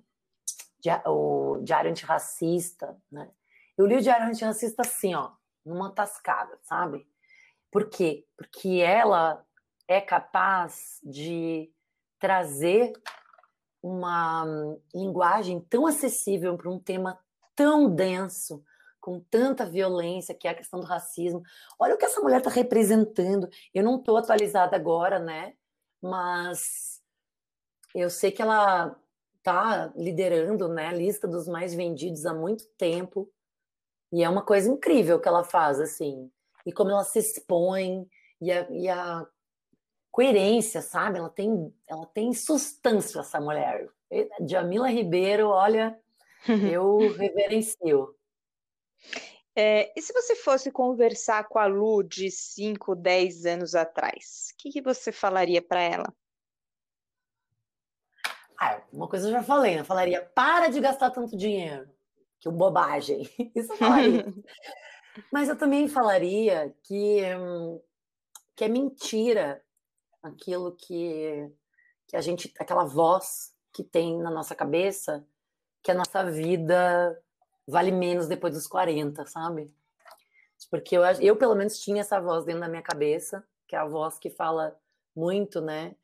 [1.05, 3.29] o Diário Antirracista, né?
[3.77, 5.31] Eu li o Diário Antirracista assim, ó,
[5.65, 7.07] numa tascada, sabe?
[7.71, 8.25] Por quê?
[8.35, 9.45] Porque ela
[9.87, 11.71] é capaz de
[12.19, 12.93] trazer
[13.81, 14.45] uma
[14.93, 17.19] linguagem tão acessível para um tema
[17.55, 18.63] tão denso,
[18.99, 21.41] com tanta violência, que é a questão do racismo.
[21.79, 23.47] Olha o que essa mulher está representando.
[23.73, 25.53] Eu não estou atualizada agora, né?
[26.01, 27.01] Mas
[27.95, 28.95] eu sei que ela
[29.37, 33.29] está liderando né, a lista dos mais vendidos há muito tempo.
[34.11, 36.31] E é uma coisa incrível que ela faz, assim.
[36.65, 38.07] E como ela se expõe,
[38.39, 39.27] e a, e a
[40.11, 41.19] coerência, sabe?
[41.19, 43.89] Ela tem, ela tem substância, essa mulher.
[44.47, 45.97] Jamila Ribeiro, olha,
[46.71, 48.16] eu reverencio.
[49.59, 54.57] É, e se você fosse conversar com a Lu de 5, 10 anos atrás, o
[54.57, 56.13] que, que você falaria para ela?
[58.59, 59.81] Ah, uma coisa eu já falei, né?
[59.81, 61.89] Eu falaria, para de gastar tanto dinheiro.
[62.39, 63.27] Que bobagem.
[63.55, 64.25] Isso eu falaria.
[65.33, 67.21] Mas eu também falaria que,
[68.55, 69.65] que é mentira
[70.21, 71.51] aquilo que,
[72.05, 75.27] que a gente, aquela voz que tem na nossa cabeça,
[75.81, 77.19] que a nossa vida
[77.67, 79.69] vale menos depois dos 40, sabe?
[80.71, 83.85] Porque eu, eu, pelo menos, tinha essa voz dentro da minha cabeça, que é a
[83.85, 84.75] voz que fala
[85.15, 85.95] muito, né?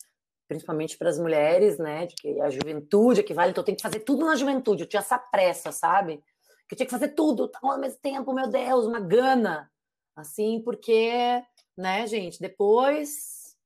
[0.48, 2.06] Principalmente para as mulheres, né?
[2.06, 4.84] De que a juventude é que vale, então eu tenho que fazer tudo na juventude.
[4.84, 6.24] Eu tinha essa pressa, sabe?
[6.68, 9.72] Que eu tinha que fazer tudo ao mesmo tempo, meu Deus, uma gana.
[10.16, 11.44] Assim, porque,
[11.76, 13.58] né, gente, depois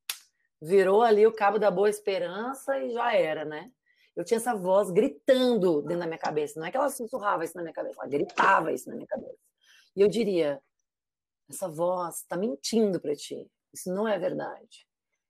[0.60, 3.70] virou ali o cabo da boa esperança e já era, né?
[4.18, 6.58] Eu tinha essa voz gritando dentro da minha cabeça.
[6.58, 9.38] Não é que ela sussurrava isso na minha cabeça, ela gritava isso na minha cabeça.
[9.94, 10.60] E eu diria:
[11.48, 13.48] essa voz está mentindo para ti.
[13.72, 14.88] Isso não é verdade.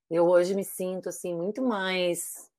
[0.09, 2.49] Eu hoje me sinto assim muito mais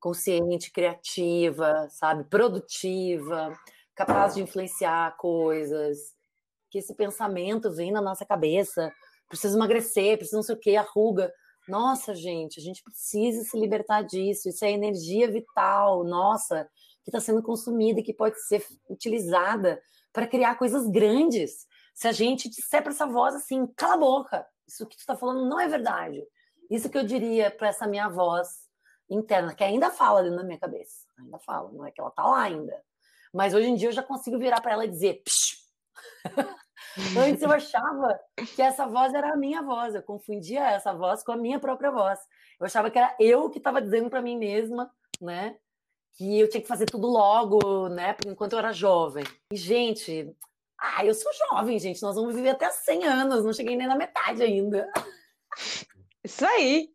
[0.00, 3.56] consciente, criativa, sabe, produtiva,
[3.94, 6.12] capaz de influenciar coisas.
[6.72, 8.92] Que esse pensamento vem na nossa cabeça,
[9.28, 11.32] precisa emagrecer, precisa não sei o que, arruga.
[11.68, 14.48] Nossa, gente, a gente precisa se libertar disso.
[14.48, 16.68] Isso é energia vital, nossa,
[17.04, 19.80] que está sendo consumida e que pode ser utilizada
[20.12, 21.66] para criar coisas grandes.
[21.94, 25.14] Se a gente disser para essa voz assim, cala a boca, isso que tu está
[25.14, 26.24] falando não é verdade.
[26.70, 28.48] Isso que eu diria para essa minha voz
[29.10, 31.06] interna, que ainda fala dentro da minha cabeça.
[31.18, 32.82] Ainda fala, não é que ela está lá ainda.
[33.32, 35.22] Mas hoje em dia eu já consigo virar para ela e dizer:
[37.18, 38.18] Antes eu achava
[38.54, 41.90] que essa voz era a minha voz, eu confundia essa voz com a minha própria
[41.90, 42.18] voz.
[42.58, 45.56] Eu achava que era eu que estava dizendo para mim mesma, né?
[46.16, 48.16] Que eu tinha que fazer tudo logo, né?
[48.26, 49.24] Enquanto eu era jovem.
[49.52, 50.34] E, gente,
[50.78, 52.02] ah, eu sou jovem, gente.
[52.02, 54.88] Nós vamos viver até 100 anos, não cheguei nem na metade ainda.
[56.24, 56.90] Isso aí.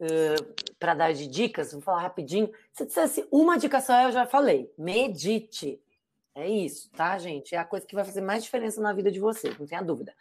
[0.00, 2.50] Uh, para dar de dicas, vou falar rapidinho.
[2.72, 4.72] Se dissesse uma dica só, eu já falei.
[4.76, 5.80] Medite.
[6.34, 7.54] É isso, tá, gente?
[7.54, 10.12] É a coisa que vai fazer mais diferença na vida de vocês, não tenha dúvida.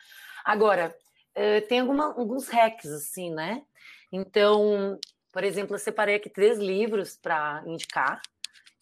[0.46, 0.96] Agora,
[1.34, 3.64] eh, tem alguma, alguns hacks, assim, né?
[4.12, 5.00] Então,
[5.32, 8.22] por exemplo, eu separei aqui três livros para indicar.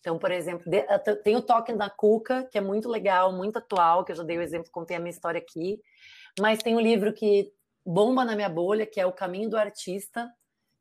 [0.02, 0.66] Então, por exemplo,
[1.24, 4.38] tem o Toque da Cuca, que é muito legal, muito atual, que eu já dei
[4.38, 5.80] o exemplo, contei a minha história aqui.
[6.40, 7.54] Mas tem um livro que
[7.86, 10.30] bomba na minha bolha, que é O Caminho do Artista,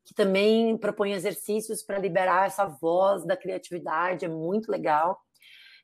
[0.03, 5.19] que também propõe exercícios para liberar essa voz da criatividade, é muito legal.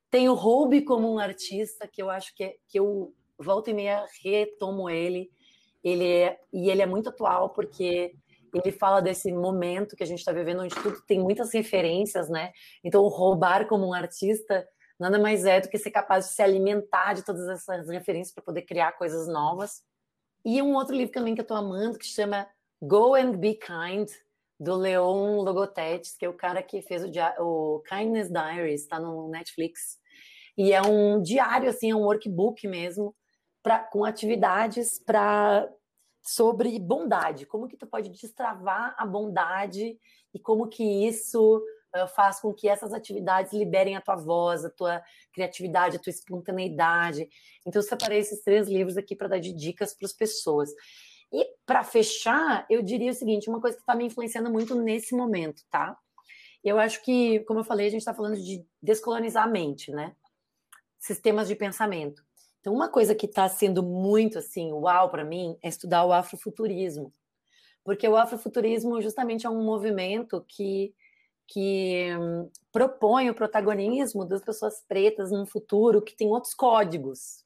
[0.10, 4.06] Tem o Roube como um artista, que eu acho que, que eu volta e meia
[4.24, 5.30] retomo ele.
[5.84, 8.14] Ele é, e ele é muito atual porque
[8.54, 12.52] ele fala desse momento que a gente está vivendo, onde tudo tem muitas referências, né?
[12.84, 14.68] Então, roubar como um artista
[15.00, 18.44] nada mais é do que ser capaz de se alimentar de todas essas referências para
[18.44, 19.84] poder criar coisas novas.
[20.44, 22.48] E um outro livro também que eu estou amando, que chama
[22.82, 24.10] Go and Be Kind,
[24.60, 27.10] do Leon Logotetes, que é o cara que fez o,
[27.44, 29.98] o Kindness Diaries, está no Netflix.
[30.58, 33.16] E é um diário, assim, é um workbook mesmo,
[33.62, 35.70] pra, com atividades para
[36.22, 39.98] sobre bondade, como que tu pode destravar a bondade
[40.34, 41.64] e como que isso
[41.96, 45.02] uh, faz com que essas atividades liberem a tua voz, a tua
[45.32, 47.30] criatividade, a tua espontaneidade.
[47.66, 50.70] Então eu separei esses três livros aqui para dar de dicas para as pessoas.
[51.32, 55.16] E para fechar, eu diria o seguinte: uma coisa que está me influenciando muito nesse
[55.16, 55.98] momento, tá?
[56.64, 60.16] Eu acho que, como eu falei, a gente está falando de descolonizar a mente, né?
[61.00, 62.24] Sistemas de pensamento.
[62.60, 67.14] Então, uma coisa que está sendo muito assim, uau para mim, é estudar o afrofuturismo.
[67.84, 70.94] Porque o afrofuturismo justamente é um movimento que,
[71.48, 77.46] que hum, propõe o protagonismo das pessoas pretas num futuro que tem outros códigos.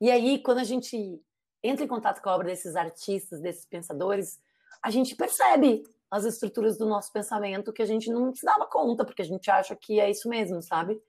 [0.00, 1.20] E aí, quando a gente
[1.62, 4.40] entra em contato com a obra desses artistas, desses pensadores,
[4.82, 9.04] a gente percebe as estruturas do nosso pensamento que a gente não se dava conta,
[9.04, 11.00] porque a gente acha que é isso mesmo, sabe?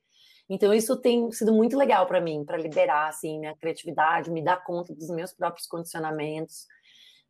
[0.49, 4.63] Então isso tem sido muito legal para mim, para liberar assim minha criatividade, me dar
[4.63, 6.67] conta dos meus próprios condicionamentos.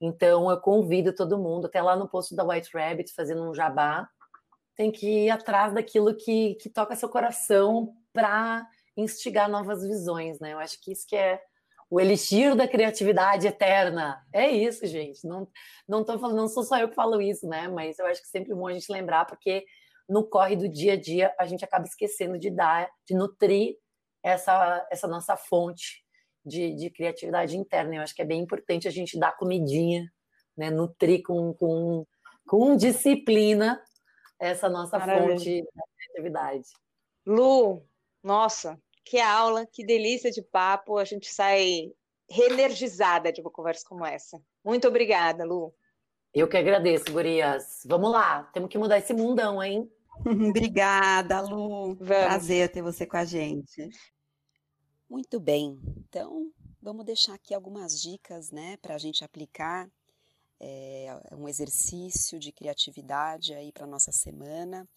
[0.01, 4.09] Então eu convido todo mundo, até lá no posto da White Rabbit fazendo um jabá,
[4.75, 8.67] tem que ir atrás daquilo que, que toca seu coração para
[8.97, 10.53] instigar novas visões, né?
[10.53, 11.39] Eu acho que isso que é
[11.91, 14.25] o elixir da criatividade eterna.
[14.31, 15.27] É isso, gente.
[15.27, 15.45] Não,
[15.85, 17.67] não tô falando, não sou só eu que falo isso, né?
[17.67, 19.65] Mas eu acho que sempre é bom a gente lembrar, porque
[20.07, 23.75] no corre do dia a dia a gente acaba esquecendo de dar, de nutrir
[24.23, 26.01] essa, essa nossa fonte
[26.45, 27.95] de, de criatividade interna.
[27.95, 30.09] Eu acho que é bem importante a gente dar comidinha,
[30.55, 30.69] né?
[30.69, 32.07] Nutrir com, com,
[32.47, 33.83] com disciplina
[34.39, 35.37] essa nossa Maravilha.
[35.37, 36.69] fonte da criatividade.
[37.27, 37.85] Lu,
[38.23, 40.97] nossa, que aula, que delícia de papo.
[40.97, 41.91] A gente sai
[42.29, 44.41] reenergizada de uma conversa como essa.
[44.63, 45.73] Muito obrigada, Lu.
[46.33, 47.83] Eu que agradeço, Gurias.
[47.85, 49.91] Vamos lá, temos que mudar esse mundão, hein?
[50.49, 51.95] Obrigada, Lu.
[51.95, 52.07] Vamos.
[52.07, 53.89] Prazer ter você com a gente.
[55.09, 55.77] Muito bem.
[55.97, 56.49] Então,
[56.81, 59.89] vamos deixar aqui algumas dicas, né, para a gente aplicar
[60.57, 64.87] é, um exercício de criatividade aí para nossa semana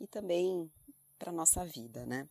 [0.00, 0.70] e também
[1.18, 2.28] para nossa vida, né?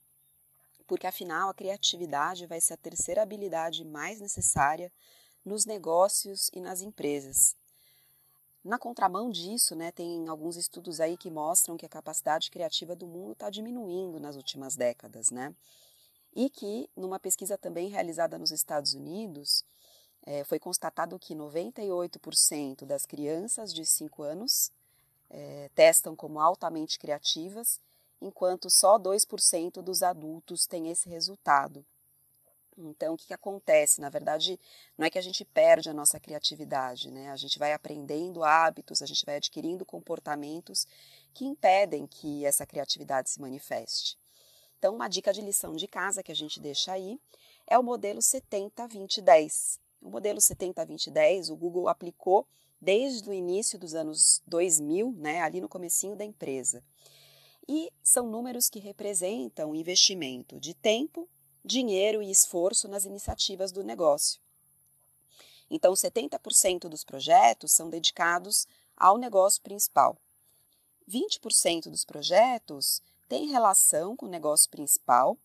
[0.88, 4.92] Porque afinal a criatividade vai ser a terceira habilidade mais necessária
[5.46, 7.56] nos negócios e nas empresas.
[8.64, 13.08] Na contramão disso, né, tem alguns estudos aí que mostram que a capacidade criativa do
[13.08, 15.56] mundo está diminuindo nas últimas décadas, né?
[16.36, 19.64] E que, numa pesquisa também realizada nos Estados Unidos,
[20.26, 24.72] é, foi constatado que 98% das crianças de 5 anos
[25.30, 27.80] é, testam como altamente criativas
[28.22, 31.86] enquanto só 2% dos adultos têm esse resultado.
[32.78, 34.00] Então, o que, que, acontece?
[34.00, 34.60] Na verdade,
[34.96, 37.32] não é que a gente perde a nossa criatividade, né?
[37.32, 40.86] A gente vai aprendendo hábitos, a gente vai adquirindo comportamentos
[41.34, 44.16] que impedem que essa criatividade se manifeste.
[44.78, 47.20] Então, uma dica de lição de casa que a gente deixa aí
[47.66, 49.80] é o modelo 70-20-10.
[50.00, 52.48] O modelo 70-20-10, o Google aplicou
[52.80, 56.84] desde o início dos anos 2000, né, ali no comecinho da empresa
[57.68, 61.28] e são números que representam investimento de tempo,
[61.64, 64.40] dinheiro e esforço nas iniciativas do negócio.
[65.70, 68.66] Então, 70% dos projetos são dedicados
[68.96, 70.18] ao negócio principal.
[71.10, 75.38] 20% dos projetos têm relação com o negócio principal,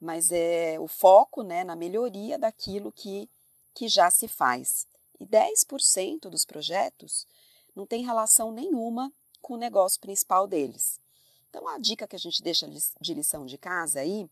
[0.00, 3.28] mas é o foco né, na melhoria daquilo que,
[3.72, 4.86] que já se faz.
[5.18, 7.26] E 10% dos projetos
[7.74, 9.12] não tem relação nenhuma
[9.42, 11.00] com o negócio principal deles.
[11.54, 12.68] Então, a dica que a gente deixa
[13.00, 14.28] de lição de casa aí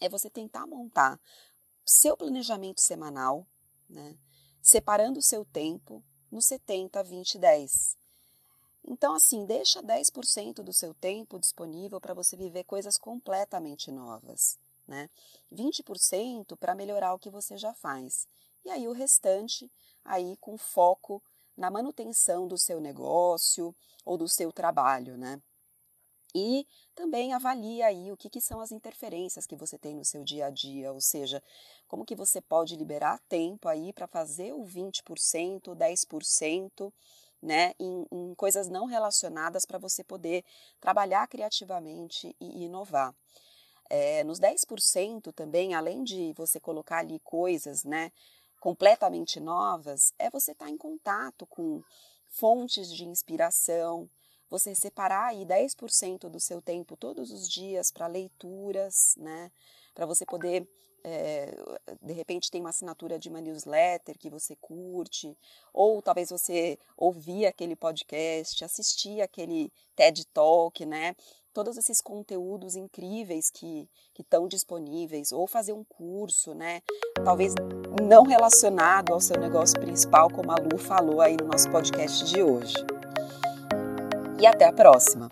[0.00, 1.18] é você tentar montar
[1.84, 3.44] seu planejamento semanal,
[3.90, 4.16] né?
[4.62, 7.98] separando o seu tempo no 70, 20, 10.
[8.86, 15.10] Então, assim, deixa 10% do seu tempo disponível para você viver coisas completamente novas, né?
[15.50, 18.28] 20% para melhorar o que você já faz.
[18.64, 19.68] E aí o restante
[20.04, 21.20] aí com foco
[21.56, 23.74] na manutenção do seu negócio
[24.04, 25.42] ou do seu trabalho, né?
[26.38, 30.22] E também avalie aí o que, que são as interferências que você tem no seu
[30.22, 31.42] dia a dia, ou seja,
[31.88, 36.92] como que você pode liberar tempo aí para fazer o 20%, 10%,
[37.40, 40.44] né, em, em coisas não relacionadas para você poder
[40.78, 43.14] trabalhar criativamente e inovar.
[43.88, 48.12] É, nos 10% também, além de você colocar ali coisas né,
[48.60, 51.82] completamente novas, é você estar tá em contato com
[52.28, 54.06] fontes de inspiração,
[54.50, 59.50] você separar aí 10% do seu tempo todos os dias para leituras, né?
[59.94, 60.68] Para você poder
[61.06, 61.54] é,
[62.02, 65.38] de repente tem uma assinatura de uma newsletter que você curte,
[65.72, 71.14] ou talvez você ouvir aquele podcast, assistir aquele TED Talk, né?
[71.52, 73.88] Todos esses conteúdos incríveis que
[74.18, 76.82] estão disponíveis, ou fazer um curso, né?
[77.24, 77.54] Talvez
[78.02, 82.42] não relacionado ao seu negócio principal, como a Lu falou aí no nosso podcast de
[82.42, 82.74] hoje.
[84.38, 85.30] E até a próxima!